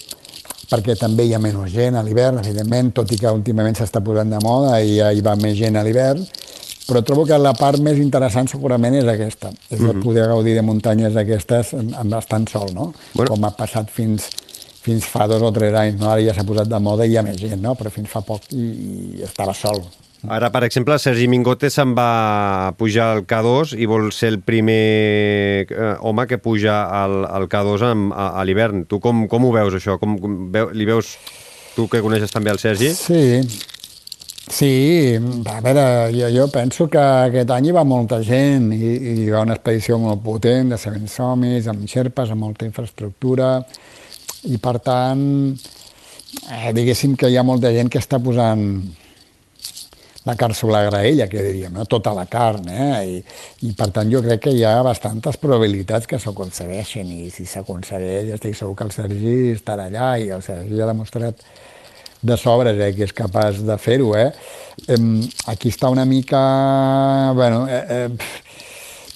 perquè 0.70 0.98
també 1.00 1.26
hi 1.26 1.34
ha 1.34 1.42
menys 1.42 1.72
gent 1.74 1.98
a 1.98 2.04
l'hivern, 2.06 2.44
evidentment, 2.44 2.94
tot 3.00 3.12
i 3.12 3.18
que 3.22 3.34
últimament 3.34 3.80
s'està 3.80 4.04
posant 4.06 4.36
de 4.36 4.44
moda 4.44 4.78
i 4.84 5.00
ja 5.00 5.10
hi 5.12 5.24
va 5.26 5.34
més 5.40 5.58
gent 5.58 5.80
a 5.80 5.86
l'hivern, 5.88 6.22
però 6.88 7.02
trobo 7.04 7.26
que 7.28 7.40
la 7.42 7.52
part 7.58 7.82
més 7.84 7.98
interessant 8.00 8.48
segurament 8.48 8.96
és 8.96 9.08
aquesta, 9.12 9.50
és 9.70 9.80
mm 9.80 9.90
-hmm. 9.90 10.04
poder 10.04 10.28
gaudir 10.28 10.54
de 10.56 10.62
muntanyes 10.62 11.14
d'aquestes 11.14 11.74
en 11.74 12.10
bastant 12.10 12.48
sol, 12.48 12.70
no? 12.74 12.94
Bueno. 13.14 13.32
Com 13.32 13.44
ha 13.44 13.52
passat 13.52 13.90
fins, 13.90 14.30
fins 14.88 15.08
fa 15.12 15.28
dos 15.28 15.44
o 15.44 15.52
tres 15.52 15.76
anys, 15.76 16.00
no? 16.00 16.12
ara 16.14 16.24
ja 16.24 16.36
s'ha 16.36 16.48
posat 16.48 16.72
de 16.72 16.80
moda 16.84 17.06
i 17.06 17.14
hi 17.14 17.20
ha 17.20 17.26
més 17.26 17.40
gent, 17.42 17.60
no? 17.64 17.76
però 17.76 17.92
fins 17.94 18.12
fa 18.12 18.24
poc 18.26 18.52
i, 18.56 18.68
i 19.20 19.26
estava 19.28 19.56
sol. 19.58 19.84
Ara, 20.26 20.50
per 20.50 20.64
exemple, 20.66 20.96
Sergi 21.00 21.28
Mingote 21.30 21.70
se'n 21.70 21.94
va 21.96 22.74
pujar 22.80 23.12
al 23.14 23.22
K2 23.30 23.76
i 23.78 23.86
vol 23.88 24.10
ser 24.12 24.32
el 24.34 24.40
primer 24.42 25.68
eh, 25.70 25.94
home 26.02 26.26
que 26.28 26.40
puja 26.42 26.80
al, 27.04 27.22
al 27.30 27.46
K2 27.52 27.86
amb, 27.86 28.16
a, 28.16 28.32
a 28.40 28.46
l'hivern. 28.48 28.88
Tu 28.90 28.98
com, 29.04 29.28
com 29.30 29.46
ho 29.46 29.52
veus, 29.54 29.78
això? 29.78 30.00
Com, 30.02 30.18
com 30.24 30.40
veu, 30.52 30.72
li 30.74 30.88
veus, 30.90 31.14
tu 31.76 31.86
que 31.92 32.02
coneixes 32.02 32.34
també 32.34 32.52
el 32.52 32.60
Sergi? 32.60 32.90
Sí, 32.98 33.22
sí, 34.50 34.72
a 35.46 35.60
veure, 35.62 35.86
jo, 36.18 36.32
jo 36.34 36.48
penso 36.52 36.90
que 36.92 37.04
aquest 37.30 37.54
any 37.54 37.70
hi 37.70 37.78
va 37.78 37.86
molta 37.88 38.20
gent 38.26 38.72
i, 38.74 38.82
i 38.98 39.16
hi 39.22 39.30
va 39.30 39.46
una 39.46 39.56
expedició 39.60 40.02
molt 40.02 40.26
potent 40.26 40.74
de 40.74 40.82
Seven 40.82 41.06
Somis, 41.12 41.70
amb 41.70 41.86
xerpes, 41.88 42.34
amb 42.34 42.42
molta 42.50 42.66
infraestructura 42.66 43.60
i 44.48 44.58
per 44.64 44.78
tant, 44.84 45.26
eh, 46.52 46.72
diguéssim 46.76 47.18
que 47.20 47.30
hi 47.32 47.38
ha 47.38 47.46
molta 47.48 47.72
gent 47.76 47.92
que 47.92 48.02
està 48.04 48.20
posant 48.24 48.64
la 50.28 50.36
carn 50.36 50.54
sobre 50.54 50.74
la 50.74 50.84
graella, 50.90 51.28
que 51.32 51.42
diríem, 51.42 51.72
no? 51.74 51.86
tota 51.88 52.12
la 52.16 52.26
carn, 52.28 52.68
eh? 52.68 52.88
I, 53.08 53.22
i 53.70 53.72
per 53.80 53.88
tant 53.96 54.10
jo 54.12 54.20
crec 54.26 54.44
que 54.44 54.52
hi 54.52 54.66
ha 54.68 54.76
bastantes 54.84 55.40
probabilitats 55.40 56.10
que 56.10 56.20
s'aconsegueixin 56.20 57.14
i 57.16 57.30
si 57.32 57.48
s'aconsegueix 57.48 58.34
estic 58.36 58.58
segur 58.60 58.76
que 58.76 58.90
el 58.90 58.92
Sergi 58.96 59.38
estarà 59.54 59.88
allà 59.88 60.10
i 60.20 60.28
el 60.36 60.44
Sergi 60.44 60.84
ha 60.84 60.90
demostrat 60.92 61.48
de 62.28 62.38
sobres 62.38 62.80
eh, 62.82 62.92
que 62.98 63.08
és 63.08 63.16
capaç 63.16 63.62
de 63.64 63.78
fer-ho. 63.80 64.12
Eh? 64.20 64.30
Aquí 65.48 65.72
està 65.72 65.92
una 65.94 66.06
mica... 66.06 66.42
Bueno, 67.38 67.64
eh, 67.72 67.84
eh, 67.90 68.10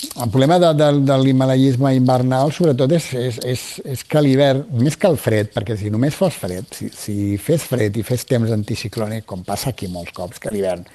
el 0.01 0.29
problema 0.29 0.57
de, 0.59 0.73
de, 0.73 0.87
de 1.05 1.17
l'himalayisme 1.21 1.93
invernal, 1.95 2.51
sobretot, 2.55 2.91
és, 2.97 3.07
és, 3.13 3.37
és, 3.53 3.63
és 3.93 4.03
que 4.07 4.23
l'hivern, 4.23 4.63
més 4.81 4.97
que 4.97 5.09
el 5.09 5.17
fred, 5.21 5.51
perquè 5.53 5.77
si 5.77 5.91
només 5.93 6.17
fos 6.17 6.37
fred, 6.41 6.65
si, 6.73 6.89
si 6.95 7.15
fes 7.41 7.65
fred 7.69 7.97
i 7.97 8.03
fes 8.05 8.25
temps 8.29 8.51
anticiclònic, 8.51 9.27
com 9.29 9.45
passa 9.47 9.71
aquí 9.71 9.89
molts 9.91 10.15
cops, 10.17 10.41
que 10.41 10.53
l'hivern 10.53 10.85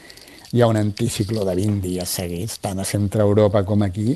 hi 0.52 0.62
ha 0.62 0.68
un 0.70 0.78
anticicló 0.80 1.44
de 1.46 1.54
20 1.58 1.82
dies 1.84 2.18
seguits, 2.18 2.58
tant 2.62 2.80
a 2.82 2.86
centre 2.88 3.22
Europa 3.22 3.62
com 3.66 3.82
aquí, 3.86 4.14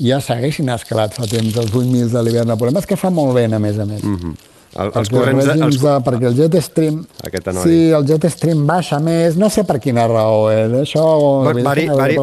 ja 0.00 0.20
s'haguessin 0.20 0.68
escalat 0.74 1.16
fa 1.16 1.28
temps 1.28 1.56
els 1.56 1.72
8.000 1.72 2.12
de 2.12 2.22
l'hivern. 2.24 2.52
El 2.52 2.60
problema 2.60 2.82
és 2.82 2.88
que 2.88 3.00
fa 3.00 3.10
molt 3.12 3.34
vent, 3.36 3.56
a 3.56 3.60
més 3.62 3.78
a 3.78 3.86
més. 3.88 4.02
Mm 4.02 4.16
-hmm. 4.16 4.55
El, 4.76 4.90
els 5.00 5.08
corrents... 5.08 5.44
els 5.46 5.54
De, 5.58 5.64
els, 5.64 5.76
de, 5.80 5.92
perquè 6.04 6.26
el 6.28 6.34
jet 6.36 6.56
stream... 6.60 6.98
Aquest 7.24 7.46
anònim. 7.48 7.68
Sí, 7.70 7.78
el 7.96 8.04
jet 8.08 8.26
stream 8.34 8.66
baixa 8.68 8.98
més, 9.00 9.36
no 9.40 9.48
sé 9.50 9.64
per 9.64 9.78
quina 9.80 10.04
raó, 10.10 10.50
eh? 10.52 10.66
Això... 10.82 11.04
Vari, 11.46 11.62
vari, 11.64 11.86
vari, 11.88 12.18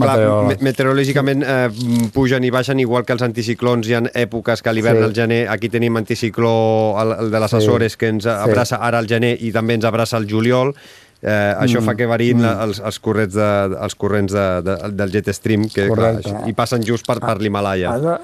clar, 0.00 0.16
meteorològicament 0.64 1.42
eh, 1.44 1.68
pugen 2.14 2.44
i 2.48 2.52
baixen 2.54 2.80
igual 2.80 3.04
que 3.04 3.12
els 3.16 3.24
anticiclons. 3.26 3.88
Hi 3.88 3.98
ha 3.98 4.02
èpoques 4.24 4.62
que 4.64 4.70
a 4.72 4.76
l'hivern, 4.76 4.98
Sí. 4.98 5.04
al 5.04 5.14
gener, 5.14 5.42
aquí 5.52 5.68
tenim 5.68 5.96
anticicló, 6.00 6.54
el, 7.02 7.12
el 7.26 7.30
de 7.34 7.40
les 7.44 7.50
Sí. 7.50 7.56
Açores, 7.60 7.96
que 7.96 8.08
ens 8.14 8.26
abraça 8.26 8.76
ara 8.80 8.98
al 8.98 9.06
gener 9.10 9.36
i 9.40 9.52
també 9.52 9.74
ens 9.78 9.84
abraça 9.84 10.16
al 10.16 10.26
juliol. 10.30 10.74
Eh, 11.20 11.54
això 11.58 11.80
Mm. 11.80 11.84
fa 11.84 11.94
que 11.98 12.06
variïn 12.06 12.40
la- 12.40 12.62
els, 12.64 12.78
els 12.78 12.98
corrents, 13.02 13.34
de, 13.34 13.76
els 13.82 13.94
corrents 13.98 14.32
de, 14.32 14.44
de, 14.62 14.76
del 14.94 15.10
jet 15.10 15.28
stream, 15.34 15.64
que 15.68 15.88
clar, 15.90 16.20
Correcte. 16.22 16.48
i 16.48 16.52
passen 16.54 16.82
just 16.86 17.04
per, 17.06 17.18
per 17.18 17.40
l'Himalaya. 17.40 17.90
Ara, 17.96 18.20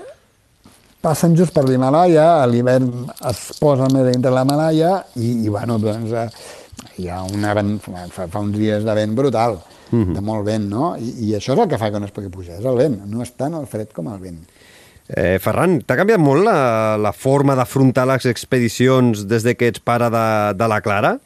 passen 1.04 1.36
just 1.36 1.52
per 1.54 1.66
l'Himalaya, 1.68 2.40
a 2.40 2.48
l'hivern 2.48 3.06
es 3.28 3.44
posa 3.60 3.90
més 3.92 4.08
dintre 4.08 4.32
l'Himalaya 4.32 4.96
i, 5.20 5.44
i 5.44 5.52
bueno, 5.52 5.76
doncs, 5.82 6.14
eh, 6.16 6.28
hi 7.02 7.10
ha 7.12 7.20
una 7.28 7.52
vent, 7.56 7.76
fa, 7.84 8.28
fa 8.30 8.42
uns 8.42 8.56
dies 8.56 8.84
de 8.86 8.96
vent 8.96 9.14
brutal, 9.16 9.58
de 9.94 10.22
molt 10.24 10.46
vent, 10.46 10.64
no? 10.70 10.94
I, 10.98 11.12
I 11.28 11.34
això 11.38 11.54
és 11.54 11.60
el 11.62 11.68
que 11.70 11.78
fa 11.78 11.90
que 11.92 12.00
no 12.00 12.08
es 12.08 12.14
pugui 12.14 12.32
pujar, 12.32 12.58
és 12.58 12.66
el 12.66 12.80
vent, 12.80 12.96
no 13.10 13.22
és 13.22 13.34
tant 13.38 13.54
el 13.54 13.68
fred 13.70 13.92
com 13.94 14.08
el 14.10 14.18
vent. 14.22 14.40
Eh, 15.04 15.36
Ferran, 15.44 15.82
t'ha 15.84 15.98
canviat 16.00 16.22
molt 16.22 16.46
la, 16.46 16.96
la 16.96 17.12
forma 17.12 17.54
d'afrontar 17.58 18.06
les 18.08 18.24
expedicions 18.30 19.26
des 19.28 19.44
de 19.44 19.52
que 19.54 19.68
ets 19.68 19.82
pare 19.84 20.08
de, 20.10 20.26
de 20.56 20.68
la 20.70 20.80
Clara? 20.84 21.18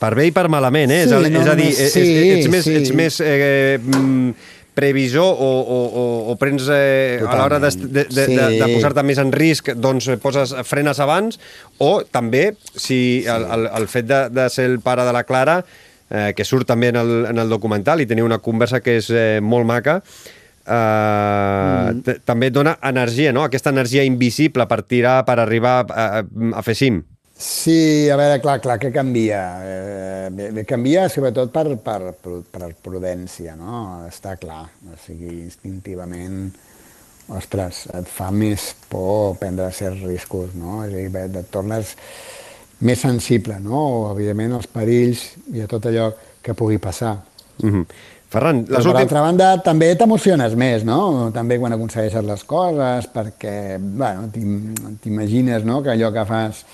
Per 0.00 0.14
bé 0.16 0.30
i 0.30 0.32
per 0.32 0.46
malament, 0.48 0.88
eh? 0.88 1.02
Sí, 1.04 1.12
és, 1.12 1.12
a, 1.12 1.20
no, 1.28 1.42
és 1.42 1.50
a 1.52 1.56
dir, 1.58 1.68
ets, 1.74 1.92
sí, 1.92 2.04
ets 2.38 2.48
més, 2.48 2.64
sí. 2.64 2.76
ets 2.78 2.94
més 2.96 3.20
eh, 3.20 3.76
mm, 3.76 4.32
previsor 4.74 5.36
o, 5.36 5.50
o, 5.60 5.78
o, 6.00 6.04
o 6.32 6.36
prens 6.40 6.66
eh, 6.72 7.20
a 7.26 7.36
l'hora 7.36 7.58
de, 7.62 7.70
de, 7.70 8.04
de, 8.06 8.24
Sí. 8.26 8.36
de, 8.36 8.48
de 8.60 8.68
posar-te 8.74 9.04
més 9.06 9.20
en 9.22 9.32
risc, 9.34 9.72
doncs 9.76 10.08
eh, 10.08 10.16
poses 10.20 10.54
frenes 10.68 11.00
abans, 11.02 11.40
o 11.78 12.02
també, 12.04 12.50
si 12.74 13.24
el, 13.26 13.46
el, 13.56 13.68
el 13.80 13.88
fet 13.90 14.08
de, 14.10 14.24
de 14.34 14.48
ser 14.52 14.68
el 14.70 14.80
pare 14.84 15.06
de 15.06 15.14
la 15.16 15.24
Clara, 15.28 15.60
eh, 16.10 16.32
que 16.36 16.46
surt 16.46 16.68
també 16.70 16.90
en 16.94 17.00
el, 17.00 17.14
en 17.30 17.38
el 17.42 17.52
documental, 17.52 18.02
i 18.02 18.08
teniu 18.10 18.28
una 18.28 18.40
conversa 18.42 18.82
que 18.84 18.98
és 19.00 19.10
eh, 19.10 19.38
molt 19.42 19.68
maca, 19.68 20.00
eh, 20.66 20.72
mm. 20.72 22.20
també 22.28 22.50
et 22.50 22.56
dona 22.56 22.76
energia, 22.90 23.32
no? 23.36 23.44
Aquesta 23.46 23.72
energia 23.74 24.04
invisible 24.06 24.66
per 24.70 24.82
tirar, 24.82 25.20
per 25.28 25.38
arribar 25.42 25.80
a, 25.88 26.10
a, 26.20 26.26
a 26.58 26.66
fer 26.66 26.76
cim. 26.78 27.02
Sí, 27.40 28.10
a 28.12 28.18
veure, 28.20 28.36
clar, 28.42 28.58
clar, 28.60 28.74
què 28.76 28.90
canvia? 28.92 29.38
Eh, 29.64 30.64
canvia 30.68 31.06
sobretot 31.08 31.48
per, 31.54 31.78
per, 31.80 32.12
per 32.52 32.66
prudència, 32.84 33.54
no? 33.56 34.02
Està 34.04 34.34
clar. 34.36 34.66
O 34.84 34.98
sigui, 35.06 35.38
instintivament, 35.46 36.50
ostres, 37.32 37.86
et 37.96 38.10
fa 38.12 38.28
més 38.28 38.74
por 38.92 39.38
prendre 39.40 39.70
certs 39.72 40.04
riscos, 40.04 40.52
no? 40.52 40.82
És 40.84 40.92
a 40.92 40.98
dir, 40.98 41.22
et 41.40 41.48
tornes 41.54 41.94
més 42.84 43.00
sensible, 43.00 43.56
no? 43.64 44.10
Evidentment, 44.10 44.58
als 44.58 44.68
perills 44.68 45.24
i 45.54 45.64
a 45.64 45.70
tot 45.70 45.88
allò 45.88 46.10
que 46.44 46.52
pugui 46.52 46.76
passar. 46.76 47.14
Mm 47.62 47.70
-hmm. 47.70 47.86
Ferran, 48.30 48.60
les 48.60 48.68
per 48.68 48.76
últimes... 48.84 49.00
altra 49.00 49.20
banda, 49.22 49.62
també 49.62 49.96
t'emociones 49.96 50.54
més, 50.54 50.84
no? 50.84 51.30
També 51.32 51.58
quan 51.58 51.72
aconsegueixes 51.72 52.24
les 52.24 52.44
coses, 52.44 53.08
perquè, 53.14 53.78
bueno, 53.80 54.28
t'im- 54.28 54.98
t'imagines, 55.00 55.64
no?, 55.64 55.82
que 55.82 55.90
allò 55.90 56.12
que 56.12 56.26
fas... 56.26 56.64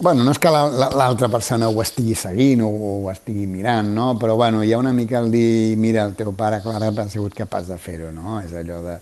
Bueno, 0.00 0.24
no 0.24 0.32
és 0.32 0.38
que 0.38 0.50
la- 0.50 0.68
la- 0.68 0.90
l'altra 0.90 1.28
persona 1.28 1.68
ho 1.68 1.82
estigui 1.82 2.14
seguint 2.14 2.62
o 2.62 2.68
ho 2.68 3.10
estigui 3.10 3.46
mirant, 3.46 3.88
no? 3.94 4.18
Però, 4.18 4.34
bueno, 4.36 4.62
hi 4.64 4.72
ha 4.72 4.78
una 4.78 4.92
mica 4.92 5.18
el 5.20 5.30
dir, 5.30 5.76
mira, 5.76 6.04
el 6.04 6.14
teu 6.14 6.32
pare, 6.34 6.60
Clara, 6.62 6.88
ha 6.88 7.08
sigut 7.08 7.34
capaç 7.34 7.68
de 7.68 7.76
fer-ho, 7.78 8.10
no? 8.12 8.40
És 8.40 8.52
allò 8.52 8.80
de... 8.82 8.98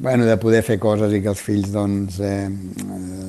Bueno, 0.00 0.24
de 0.24 0.36
poder 0.40 0.62
fer 0.64 0.78
coses 0.80 1.12
i 1.12 1.18
que 1.20 1.28
els 1.28 1.40
fills, 1.44 1.72
doncs, 1.74 2.20
eh, 2.24 2.48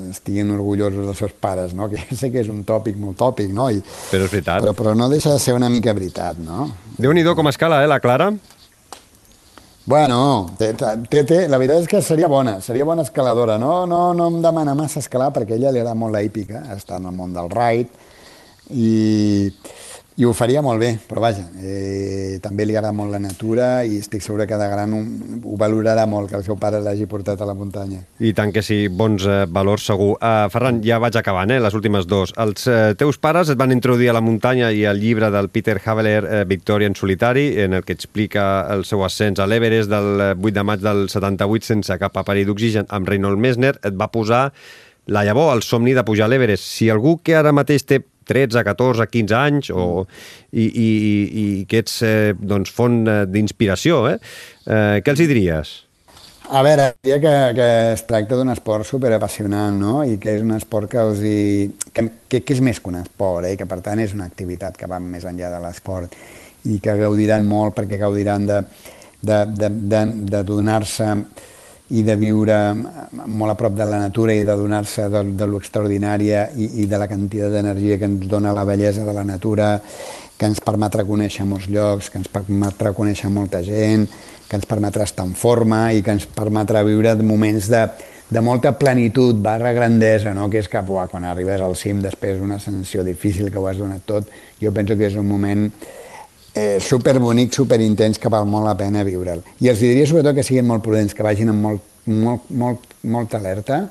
estiguin 0.09 0.51
orgullosos 0.55 1.03
dels 1.05 1.17
seus 1.17 1.33
pares, 1.33 1.73
no? 1.73 1.87
Que 1.91 1.97
ja 1.97 2.15
sé 2.15 2.29
que 2.31 2.39
és 2.39 2.47
un 2.49 2.63
tòpic 2.63 2.95
molt 2.95 3.17
tòpic, 3.17 3.49
no? 3.51 3.69
I, 3.69 3.81
Però 4.11 4.23
és 4.23 4.31
veritat. 4.31 4.61
però, 4.63 4.73
però 4.73 4.93
no 4.95 5.09
deixa 5.09 5.31
de 5.33 5.39
ser 5.39 5.53
una 5.57 5.67
mica 5.69 5.91
veritat, 5.93 6.37
no? 6.37 6.69
Déu-n'hi-do 6.97 7.35
com 7.35 7.47
escala, 7.51 7.83
eh, 7.83 7.87
la 7.91 7.99
Clara? 7.99 8.31
Bueno, 9.83 10.51
té, 10.59 10.75
té, 10.77 11.23
té, 11.25 11.37
la 11.49 11.57
veritat 11.57 11.81
és 11.81 11.89
que 11.89 12.03
seria 12.05 12.27
bona, 12.29 12.59
seria 12.61 12.85
bona 12.85 13.01
escaladora. 13.01 13.57
No, 13.61 13.87
no, 13.89 14.11
no 14.13 14.27
em 14.29 14.37
demana 14.43 14.75
massa 14.77 15.01
escalar 15.01 15.31
perquè 15.33 15.57
ella 15.57 15.71
li 15.73 15.81
agrada 15.81 15.97
molt 15.97 16.13
la 16.13 16.21
hípica, 16.21 16.61
està 16.75 16.99
en 17.01 17.09
el 17.09 17.15
món 17.17 17.33
del 17.33 17.49
ride 17.49 17.89
i, 18.69 19.49
i 20.19 20.25
ho 20.27 20.33
faria 20.35 20.59
molt 20.61 20.81
bé, 20.81 20.89
però 21.07 21.21
vaja, 21.23 21.45
eh, 21.63 22.37
també 22.43 22.65
li 22.67 22.75
agrada 22.75 22.91
molt 22.95 23.13
la 23.13 23.19
natura 23.23 23.85
i 23.87 23.95
estic 24.01 24.23
segur 24.25 24.43
que 24.49 24.57
de 24.59 24.67
gran 24.67 24.91
ho, 24.93 24.99
ho 25.47 25.55
valorarà 25.59 26.03
molt 26.09 26.29
que 26.29 26.35
el 26.35 26.43
seu 26.43 26.57
pare 26.59 26.81
l'hagi 26.83 27.07
portat 27.07 27.39
a 27.41 27.47
la 27.47 27.55
muntanya. 27.55 28.01
I 28.19 28.33
tant 28.35 28.51
que 28.51 28.63
sí, 28.65 28.89
bons 28.91 29.23
eh, 29.23 29.45
valors 29.47 29.87
segur. 29.87 30.17
Uh, 30.19 30.49
Ferran, 30.51 30.81
ja 30.83 30.99
vaig 30.99 31.15
acabant, 31.15 31.55
eh, 31.55 31.61
les 31.63 31.77
últimes 31.77 32.09
dos. 32.11 32.35
Els 32.43 32.67
eh, 32.67 32.91
teus 32.99 33.21
pares 33.23 33.53
et 33.53 33.59
van 33.59 33.71
introduir 33.71 34.11
a 34.11 34.17
la 34.19 34.23
muntanya 34.25 34.73
i 34.75 34.83
al 34.85 34.99
llibre 34.99 35.31
del 35.31 35.49
Peter 35.49 35.79
Haveler, 35.79 36.19
eh, 36.25 36.43
Victoria 36.45 36.91
en 36.91 36.99
solitari, 36.99 37.47
en 37.63 37.79
el 37.79 37.87
que 37.87 37.95
explica 37.95 38.67
el 38.75 38.83
seu 38.85 39.05
ascens 39.07 39.39
a 39.39 39.47
l'Everest 39.47 39.89
del 39.89 40.27
eh, 40.27 40.31
8 40.35 40.55
de 40.59 40.67
maig 40.67 40.83
del 40.83 41.07
78 41.07 41.71
sense 41.71 41.99
cap 42.03 42.19
aparell 42.19 42.51
d'oxigen 42.51 42.91
amb 42.91 43.07
Reynold 43.07 43.39
Messner, 43.39 43.77
et 43.79 43.95
va 43.95 44.11
posar 44.11 44.49
la 45.07 45.23
llavor, 45.25 45.55
el 45.55 45.63
somni 45.65 45.95
de 45.95 46.03
pujar 46.05 46.27
a 46.27 46.31
l'Everest. 46.31 46.67
Si 46.67 46.89
algú 46.91 47.17
que 47.23 47.39
ara 47.39 47.55
mateix 47.55 47.87
té 47.87 48.03
13, 48.31 48.65
14, 48.71 49.07
15 49.11 49.37
anys 49.37 49.71
o, 49.75 50.07
i, 50.51 50.65
i, 50.65 50.89
i 51.43 51.45
que 51.69 51.83
ets 51.83 52.01
eh, 52.07 52.33
doncs, 52.39 52.73
font 52.73 53.03
eh, 53.05 53.21
d'inspiració, 53.29 54.03
eh? 54.09 54.17
eh? 54.65 54.99
què 55.03 55.13
els 55.15 55.23
hi 55.23 55.31
diries? 55.31 55.77
A 56.51 56.59
veure, 56.65 56.89
diria 56.99 57.19
que, 57.23 57.33
que 57.55 57.67
es 57.93 58.01
tracta 58.03 58.35
d'un 58.35 58.51
esport 58.51 58.83
superapassionant, 58.83 59.77
no? 59.79 60.01
I 60.03 60.17
que 60.19 60.33
és 60.35 60.41
un 60.43 60.51
esport 60.57 60.89
que 60.91 60.99
els 60.99 61.21
hi... 61.23 61.37
que, 61.95 62.03
que, 62.27 62.41
que 62.43 62.57
és 62.57 62.59
més 62.65 62.81
que 62.81 62.91
un 62.91 62.97
esport, 62.99 63.45
eh? 63.47 63.53
I 63.55 63.59
que 63.61 63.67
per 63.69 63.79
tant 63.85 64.01
és 64.03 64.11
una 64.17 64.27
activitat 64.27 64.75
que 64.75 64.89
va 64.91 64.99
més 64.99 65.23
enllà 65.29 65.53
de 65.53 65.61
l'esport 65.63 66.17
i 66.67 66.81
que 66.83 66.97
gaudiran 66.99 67.47
molt 67.47 67.77
perquè 67.77 68.01
gaudiran 68.01 68.49
de, 68.49 68.59
de, 69.21 69.39
de, 69.61 69.69
de, 69.93 70.01
de 70.33 70.43
donar-se 70.45 71.07
i 71.91 72.03
de 72.07 72.15
viure 72.15 72.57
molt 72.73 73.51
a 73.51 73.57
prop 73.59 73.75
de 73.75 73.85
la 73.87 73.99
natura 73.99 74.35
i 74.35 74.45
de 74.47 74.55
donar-se 74.55 75.09
de, 75.11 75.23
de 75.37 75.47
lo 75.47 75.59
extraordinària 75.59 76.47
i, 76.55 76.69
i 76.83 76.87
de 76.87 76.99
la 76.99 77.07
quantitat 77.11 77.51
d'energia 77.51 77.99
que 77.99 78.07
ens 78.07 78.27
dona 78.31 78.53
la 78.55 78.63
bellesa 78.67 79.03
de 79.07 79.15
la 79.15 79.25
natura, 79.27 79.73
que 80.37 80.47
ens 80.49 80.61
permetrà 80.63 81.03
conèixer 81.05 81.45
molts 81.45 81.67
llocs, 81.69 82.09
que 82.09 82.21
ens 82.21 82.31
permetrà 82.31 82.95
conèixer 82.97 83.29
molta 83.29 83.59
gent, 83.65 84.07
que 84.47 84.57
ens 84.59 84.67
permetrà 84.67 85.05
estar 85.07 85.27
en 85.27 85.35
forma 85.35 85.89
i 85.93 86.01
que 86.03 86.15
ens 86.15 86.25
permetrà 86.25 86.81
viure 86.87 87.13
moments 87.23 87.67
de, 87.71 87.85
de 88.31 88.41
molta 88.41 88.71
plenitud 88.79 89.37
barra 89.43 89.73
grandesa, 89.75 90.33
no? 90.33 90.49
que 90.49 90.63
és 90.63 90.71
que 90.71 90.81
buah, 90.87 91.09
quan 91.11 91.27
arribes 91.27 91.61
al 91.61 91.75
cim 91.75 91.99
després 92.03 92.39
d'una 92.39 92.57
ascensió 92.61 93.03
difícil 93.03 93.51
que 93.51 93.59
ho 93.59 93.67
has 93.67 93.79
donat 93.79 94.07
tot, 94.07 94.31
jo 94.63 94.71
penso 94.71 94.95
que 94.95 95.11
és 95.11 95.19
un 95.19 95.27
moment 95.27 95.67
superbonic, 96.83 97.53
superintens, 97.55 98.19
que 98.19 98.29
val 98.29 98.47
molt 98.49 98.67
la 98.67 98.75
pena 98.75 99.05
viure'l. 99.07 99.43
I 99.63 99.71
els 99.71 99.79
diria 99.79 100.07
sobretot 100.07 100.35
que 100.35 100.43
siguin 100.43 100.67
molt 100.67 100.83
prudents, 100.83 101.15
que 101.15 101.23
vagin 101.23 101.53
amb 101.53 101.63
molt, 101.63 101.85
molt, 102.11 102.49
molt, 102.49 102.97
molta 103.03 103.39
alerta 103.39 103.85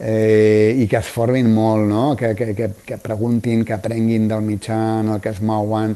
eh, 0.00 0.74
i 0.80 0.86
que 0.88 0.98
es 0.98 1.10
formin 1.12 1.50
molt, 1.52 1.86
no? 1.88 2.04
que, 2.16 2.34
que, 2.34 2.54
que, 2.56 2.70
que 2.86 2.98
preguntin, 2.98 3.64
que 3.64 3.76
aprenguin 3.76 4.26
del 4.28 4.42
mitjà 4.46 4.78
en 5.00 5.12
el 5.14 5.20
que 5.20 5.34
es 5.34 5.42
mouen, 5.44 5.94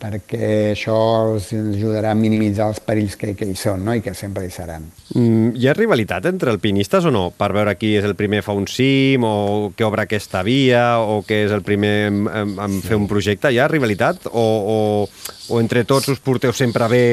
perquè 0.00 0.70
això 0.72 0.96
els 1.28 1.50
ajudarà 1.52 2.14
a 2.14 2.18
minimitzar 2.18 2.70
els 2.72 2.80
perills 2.84 3.16
que, 3.20 3.34
que 3.36 3.48
hi 3.48 3.56
són 3.58 3.84
no? 3.84 3.94
i 3.94 4.02
que 4.04 4.14
sempre 4.16 4.46
hi 4.46 4.52
seran. 4.54 4.88
Mm, 5.14 5.52
hi 5.60 5.68
ha 5.68 5.76
rivalitat 5.76 6.26
entre 6.30 6.52
alpinistes 6.54 7.06
o 7.06 7.12
no? 7.14 7.26
Per 7.36 7.50
veure 7.56 7.76
qui 7.78 7.92
és 7.98 8.08
el 8.08 8.16
primer 8.18 8.40
a 8.40 8.46
fer 8.48 8.56
un 8.56 8.68
cim, 8.70 9.26
o 9.28 9.70
que 9.76 9.86
obre 9.86 10.06
aquesta 10.06 10.42
via, 10.46 10.98
o 11.00 11.20
que 11.26 11.44
és 11.46 11.54
el 11.54 11.64
primer 11.66 11.94
en, 12.08 12.22
en, 12.26 12.54
en 12.66 12.82
fer 12.84 12.98
un 12.98 13.08
projecte. 13.10 13.52
Hi 13.52 13.60
ha 13.60 13.68
rivalitat? 13.70 14.30
O, 14.32 14.46
o, 14.76 14.78
o 15.50 15.60
entre 15.60 15.84
tots 15.84 16.10
us 16.12 16.22
porteu 16.24 16.56
sempre 16.56 16.88
bé 16.90 17.06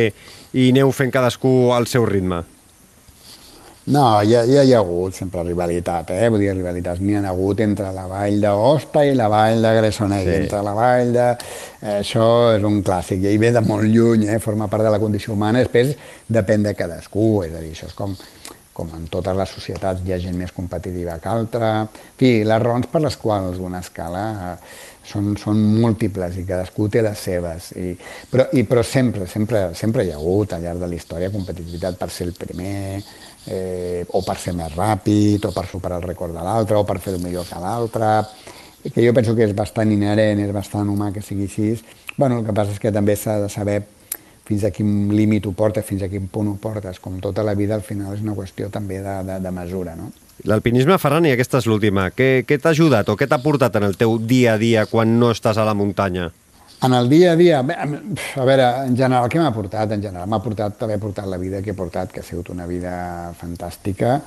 i 0.57 0.71
aneu 0.71 0.93
fent 0.95 1.11
cadascú 1.13 1.73
al 1.75 1.91
seu 1.91 2.07
ritme? 2.07 2.45
No, 3.87 4.21
ja, 4.27 4.41
ja 4.43 4.65
hi 4.67 4.73
ha 4.75 4.81
hagut 4.81 5.15
sempre 5.15 5.45
rivalitat, 5.47 6.09
eh? 6.11 6.27
Vull 6.27 6.41
dir, 6.43 6.49
rivalitats 6.57 6.99
n'hi 6.99 7.13
ha 7.15 7.21
hagut 7.29 7.61
entre 7.63 7.93
la 7.95 8.03
vall 8.09 8.41
d'Osta 8.43 9.05
i 9.07 9.13
la 9.15 9.29
vall 9.31 9.63
de 9.63 9.71
Gressonell, 9.77 10.25
Sí. 10.25 10.33
sí. 10.33 10.41
entre 10.43 10.59
la 10.65 10.73
vall 10.75 11.13
de... 11.15 11.27
Eh, 11.79 11.93
això 12.01 12.25
és 12.57 12.65
un 12.67 12.81
clàssic, 12.83 13.23
i 13.23 13.37
ve 13.39 13.53
de 13.55 13.61
molt 13.63 13.87
lluny, 13.87 14.25
eh? 14.27 14.39
forma 14.43 14.67
part 14.67 14.83
de 14.83 14.91
la 14.91 14.99
condició 14.99 15.37
humana, 15.37 15.61
després 15.63 15.95
depèn 16.27 16.67
de 16.67 16.73
cadascú, 16.75 17.45
és 17.45 17.55
a 17.55 17.61
dir, 17.63 17.71
això 17.77 17.87
és 17.87 17.95
com, 17.95 18.17
com 18.77 18.91
en 18.93 19.07
totes 19.09 19.37
les 19.37 19.53
societats 19.57 20.03
hi 20.05 20.13
ha 20.13 20.19
gent 20.21 20.37
més 20.37 20.53
competitiva 20.53 21.17
que 21.23 21.31
altra, 21.31 21.71
en 21.87 22.19
fi, 22.19 22.31
les 22.45 22.61
raons 22.61 22.89
per 22.91 23.01
les 23.01 23.17
quals 23.17 23.57
una 23.63 23.81
escala 23.81 24.23
eh, 24.51 24.51
són, 25.07 25.31
són 25.39 25.61
múltiples 25.79 26.37
i 26.37 26.45
cadascú 26.45 26.89
té 26.91 27.01
les 27.05 27.23
seves, 27.29 27.71
I, 27.79 27.95
però, 28.29 28.47
i, 28.53 28.65
però 28.69 28.83
sempre, 28.85 29.25
sempre, 29.31 29.69
sempre 29.79 30.05
hi 30.05 30.11
ha 30.13 30.19
hagut 30.19 30.53
al 30.53 30.67
llarg 30.67 30.83
de 30.83 30.91
la 30.91 30.99
història 30.99 31.31
competitivitat 31.33 31.97
per 31.97 32.11
ser 32.13 32.29
el 32.29 32.35
primer, 32.37 33.01
eh, 33.47 34.05
o 34.13 34.21
per 34.27 34.37
ser 34.41 34.53
més 34.57 34.75
ràpid, 34.75 35.49
o 35.49 35.53
per 35.55 35.65
superar 35.71 36.01
el 36.01 36.09
rècord 36.11 36.35
de 36.35 36.45
l'altre, 36.45 36.77
o 36.77 36.85
per 36.85 36.99
fer-ho 37.03 37.21
millor 37.23 37.47
que 37.49 37.61
l'altre, 37.63 38.13
que 38.87 39.03
jo 39.03 39.13
penso 39.15 39.35
que 39.35 39.47
és 39.47 39.55
bastant 39.55 39.91
inherent, 39.91 40.43
és 40.43 40.53
bastant 40.55 40.89
humà 40.91 41.11
que 41.15 41.23
sigui 41.25 41.47
així. 41.47 41.73
Bueno, 42.17 42.41
el 42.41 42.45
que 42.45 42.55
passa 42.55 42.75
és 42.75 42.81
que 42.81 42.93
també 42.93 43.15
s'ha 43.17 43.39
de 43.43 43.49
saber 43.51 43.81
fins 44.47 44.63
a 44.63 44.71
quin 44.71 45.11
límit 45.11 45.45
ho 45.47 45.51
portes, 45.57 45.85
fins 45.85 46.05
a 46.05 46.09
quin 46.11 46.29
punt 46.31 46.53
ho 46.53 46.55
portes. 46.61 47.01
Com 47.03 47.19
tota 47.23 47.43
la 47.43 47.55
vida, 47.57 47.75
al 47.75 47.83
final 47.85 48.15
és 48.15 48.23
una 48.23 48.35
qüestió 48.37 48.71
també 48.73 49.01
de, 49.03 49.19
de, 49.27 49.39
de 49.43 49.53
mesura, 49.53 49.95
no? 49.99 50.09
L'alpinisme, 50.47 50.95
Ferran, 51.01 51.25
i 51.25 51.33
aquesta 51.33 51.59
és 51.59 51.67
l'última. 51.67 52.09
Què, 52.13 52.45
què 52.47 52.59
t'ha 52.61 52.71
ajudat 52.75 53.09
o 53.09 53.17
què 53.17 53.27
t'ha 53.27 53.41
portat 53.41 53.79
en 53.79 53.87
el 53.87 53.97
teu 53.97 54.19
dia 54.21 54.53
a 54.53 54.61
dia 54.61 54.85
quan 54.89 55.17
no 55.19 55.31
estàs 55.33 55.57
a 55.57 55.65
la 55.67 55.73
muntanya? 55.77 56.29
En 56.85 56.93
el 56.93 57.09
dia 57.09 57.31
a 57.33 57.35
dia, 57.35 57.59
a 57.59 58.45
veure, 58.45 58.65
en 58.85 58.93
general, 58.93 59.25
què 59.33 59.41
m'ha 59.41 59.53
portat? 59.53 59.95
En 59.95 60.03
general, 60.03 60.27
m'ha 60.29 60.39
portat 60.43 60.83
haver 60.85 60.99
portat 61.01 61.25
la 61.25 61.39
vida 61.41 61.63
que 61.65 61.73
he 61.73 61.77
portat, 61.77 62.11
que 62.13 62.21
ha 62.21 62.25
sigut 62.27 62.51
una 62.53 62.67
vida 62.69 63.33
fantàstica, 63.39 64.19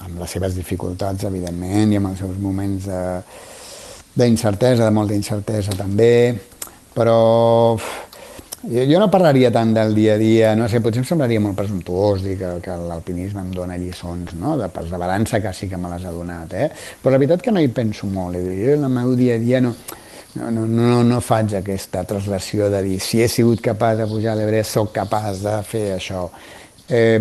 amb 0.00 0.22
les 0.22 0.32
seves 0.32 0.56
dificultats, 0.56 1.26
evidentment, 1.28 1.92
i 1.92 2.00
amb 2.00 2.08
els 2.14 2.22
seus 2.24 2.38
moments 2.40 2.88
de, 2.88 3.02
d'incertesa, 4.16 4.86
de 4.86 4.94
molta 4.96 5.18
incertesa 5.20 5.76
també, 5.76 6.32
però 6.96 7.18
uf, 7.76 7.92
jo, 8.62 8.84
jo 8.88 9.00
no 9.00 9.08
parlaria 9.10 9.50
tant 9.54 9.72
del 9.74 9.94
dia 9.94 10.14
a 10.14 10.20
dia, 10.20 10.52
no 10.58 10.68
sé, 10.68 10.80
potser 10.84 11.02
em 11.02 11.08
semblaria 11.08 11.42
molt 11.42 11.58
presumptuós 11.58 12.22
dir 12.24 12.36
que, 12.40 12.52
que 12.64 12.76
l'alpinisme 12.88 13.42
em 13.42 13.50
dona 13.54 13.78
lliçons, 13.80 14.36
no?, 14.38 14.56
de 14.60 14.68
perseverança 14.72 15.40
que 15.42 15.52
sí 15.56 15.68
que 15.70 15.80
me 15.80 15.90
les 15.92 16.06
ha 16.06 16.14
donat, 16.14 16.54
eh? 16.54 16.70
Però 17.02 17.14
la 17.14 17.20
veritat 17.22 17.42
que 17.42 17.54
no 17.54 17.62
hi 17.62 17.72
penso 17.74 18.06
molt, 18.06 18.38
dir, 18.38 18.60
jo 18.62 18.76
en 18.78 18.86
el 18.88 18.94
meu 18.94 19.16
dia 19.18 19.36
a 19.36 19.42
dia 19.42 19.60
no, 19.64 19.74
no, 20.34 20.50
no, 20.50 20.66
no, 20.66 21.02
no 21.04 21.20
faig 21.20 21.56
aquesta 21.58 22.04
translació 22.08 22.70
de 22.72 22.82
dir 22.86 23.00
si 23.04 23.20
he 23.22 23.28
sigut 23.28 23.60
capaç 23.64 23.98
de 24.00 24.08
pujar 24.10 24.36
a 24.36 24.38
l'Everest, 24.40 24.78
sóc 24.78 24.92
capaç 24.94 25.42
de 25.44 25.58
fer 25.66 25.88
això. 25.96 26.28
Eh, 26.88 27.20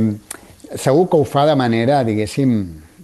segur 0.76 1.08
que 1.10 1.20
ho 1.20 1.26
fa 1.28 1.46
de 1.50 1.56
manera, 1.60 2.04
diguéssim, 2.08 2.54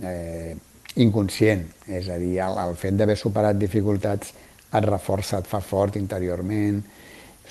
eh, 0.04 0.56
inconscient. 1.04 1.66
És 1.88 2.10
a 2.10 2.18
dir, 2.20 2.38
el, 2.44 2.60
el 2.64 2.76
fet 2.80 2.96
d'haver 3.00 3.18
superat 3.20 3.58
dificultats 3.60 4.34
et 4.68 4.86
reforça, 4.86 5.42
et 5.42 5.48
fa 5.48 5.62
fort 5.64 5.96
interiorment, 6.00 6.82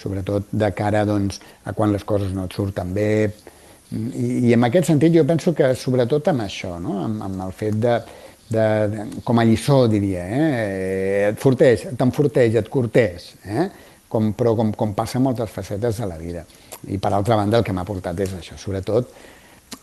sobretot 0.00 0.50
de 0.52 0.70
cara 0.76 1.04
doncs, 1.08 1.40
a 1.64 1.74
quan 1.76 1.92
les 1.94 2.04
coses 2.04 2.32
no 2.36 2.46
et 2.46 2.56
surten 2.56 2.92
bé. 2.96 3.10
I, 3.92 4.48
i 4.50 4.54
en 4.56 4.66
aquest 4.66 4.90
sentit 4.90 5.14
jo 5.14 5.24
penso 5.28 5.54
que 5.54 5.72
sobretot 5.78 6.32
amb 6.32 6.46
això, 6.46 6.76
no? 6.82 6.98
amb, 7.04 7.22
amb 7.28 7.44
el 7.46 7.54
fet 7.56 7.78
de, 7.82 7.98
de, 8.48 8.66
de, 8.92 9.06
com 9.26 9.38
a 9.38 9.46
lliçó 9.46 9.84
diria, 9.90 10.26
eh? 10.26 11.30
et 11.30 11.38
forteix, 11.42 11.86
t'enforteix, 11.98 12.58
et 12.62 12.70
cortès, 12.72 13.30
eh? 13.46 13.68
com, 14.10 14.32
però 14.38 14.56
com, 14.58 14.74
com 14.74 14.94
passa 14.98 15.22
moltes 15.22 15.50
facetes 15.54 16.02
de 16.02 16.10
la 16.10 16.18
vida. 16.18 16.44
I 16.90 16.98
per 17.02 17.14
altra 17.14 17.38
banda 17.38 17.60
el 17.60 17.66
que 17.66 17.74
m'ha 17.74 17.86
portat 17.86 18.20
és 18.26 18.36
això, 18.40 18.58
sobretot 18.60 19.14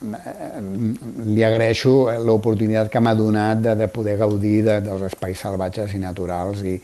li 0.03 1.43
agraeixo 1.43 2.11
l'oportunitat 2.25 2.89
que 2.91 2.99
m'ha 2.99 3.13
donat 3.15 3.61
de, 3.63 3.75
de 3.79 3.87
poder 3.91 4.17
gaudir 4.19 4.57
de, 4.65 4.79
dels 4.83 5.05
espais 5.07 5.39
salvatges 5.39 5.93
i 5.95 6.01
naturals 6.01 6.63
i, 6.67 6.75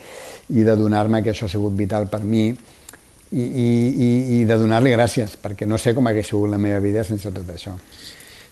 i 0.56 0.64
de 0.64 0.76
donar-me 0.76 1.20
que 1.22 1.34
això 1.34 1.48
ha 1.48 1.52
sigut 1.52 1.76
vital 1.76 2.08
per 2.12 2.22
mi 2.24 2.48
i, 3.30 3.42
i, 3.42 4.08
i 4.36 4.44
de 4.44 4.56
donar-li 4.58 4.94
gràcies, 4.94 5.36
perquè 5.40 5.68
no 5.68 5.78
sé 5.78 5.94
com 5.94 6.08
hagués 6.10 6.30
sigut 6.32 6.50
la 6.50 6.58
meva 6.58 6.80
vida 6.82 7.04
sense 7.06 7.30
tot 7.34 7.54
això. 7.54 7.76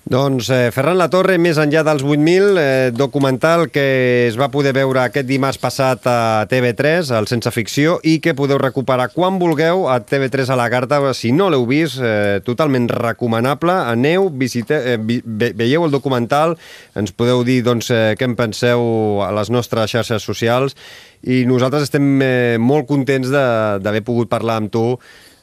Doncs 0.08 0.46
eh, 0.48 0.70
Ferran 0.72 0.96
Latorre, 0.96 1.34
més 1.37 1.58
enllà 1.61 1.82
dels 1.84 2.00
8.000, 2.00 2.54
eh, 2.56 2.90
documental 2.96 3.66
que 3.68 4.28
es 4.28 4.38
va 4.40 4.48
poder 4.48 4.72
veure 4.72 5.02
aquest 5.02 5.26
dimarts 5.28 5.58
passat 5.61 6.06
a 6.08 6.46
TV3, 6.48 7.11
al 7.12 7.28
Sense 7.28 7.52
Ficció, 7.52 7.98
i 8.00 8.16
que 8.24 8.32
podeu 8.38 8.56
recuperar 8.62 9.11
quan 9.12 9.37
vulgueu 9.42 9.84
a 9.92 9.98
TV3 10.00 10.54
a 10.54 10.56
la 10.56 10.70
carta. 10.72 11.02
Si 11.12 11.34
no 11.37 11.50
l'heu 11.52 11.66
vist, 11.68 12.00
eh, 12.00 12.40
totalment 12.46 12.88
recomanable. 12.88 13.74
Aneu, 13.92 14.30
visite, 14.32 14.80
eh, 14.94 14.96
ve, 14.98 15.52
veieu 15.52 15.84
el 15.84 15.92
documental, 15.92 16.56
ens 16.96 17.12
podeu 17.12 17.44
dir 17.44 17.61
doncs, 17.66 17.90
eh, 17.90 18.16
què 18.16 18.24
en 18.24 18.37
penseu 18.38 19.20
a 19.26 19.30
les 19.37 19.50
nostres 19.50 19.92
xarxes 19.92 20.24
socials, 20.24 20.76
i 21.20 21.44
nosaltres 21.44 21.88
estem 21.88 22.22
eh, 22.22 22.56
molt 22.58 22.87
contents 22.88 23.28
d'haver 23.28 24.04
pogut 24.06 24.30
parlar 24.30 24.62
amb 24.62 24.72
tu 24.72 24.98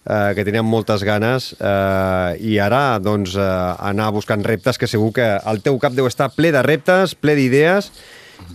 eh, 0.06 0.34
que 0.36 0.46
teníem 0.46 0.66
moltes 0.66 1.04
ganes 1.04 1.54
eh, 1.60 2.38
i 2.40 2.60
ara 2.62 3.00
doncs, 3.02 3.36
eh, 3.36 3.48
anar 3.90 4.12
buscant 4.16 4.46
reptes 4.46 4.78
que 4.78 4.90
segur 4.90 5.12
que 5.16 5.28
el 5.38 5.62
teu 5.66 5.80
cap 5.82 5.96
deu 5.98 6.08
estar 6.08 6.32
ple 6.36 6.54
de 6.56 6.62
reptes, 6.66 7.16
ple 7.18 7.36
d'idees 7.38 7.92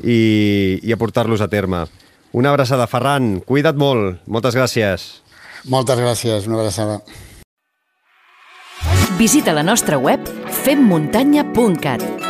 i, 0.02 0.78
i 0.82 0.94
aportar-los 0.94 1.42
a 1.42 1.50
terme. 1.50 1.84
Una 2.32 2.52
abraçada, 2.54 2.86
Ferran. 2.86 3.40
Cuida't 3.42 3.78
molt. 3.78 4.20
Moltes 4.30 4.54
gràcies. 4.54 5.10
Moltes 5.66 5.98
gràcies. 5.98 6.46
Una 6.46 6.60
abraçada. 6.60 7.00
Visita 9.18 9.52
la 9.52 9.66
nostra 9.66 9.98
web 9.98 10.24
femmuntanya.cat 10.62 12.29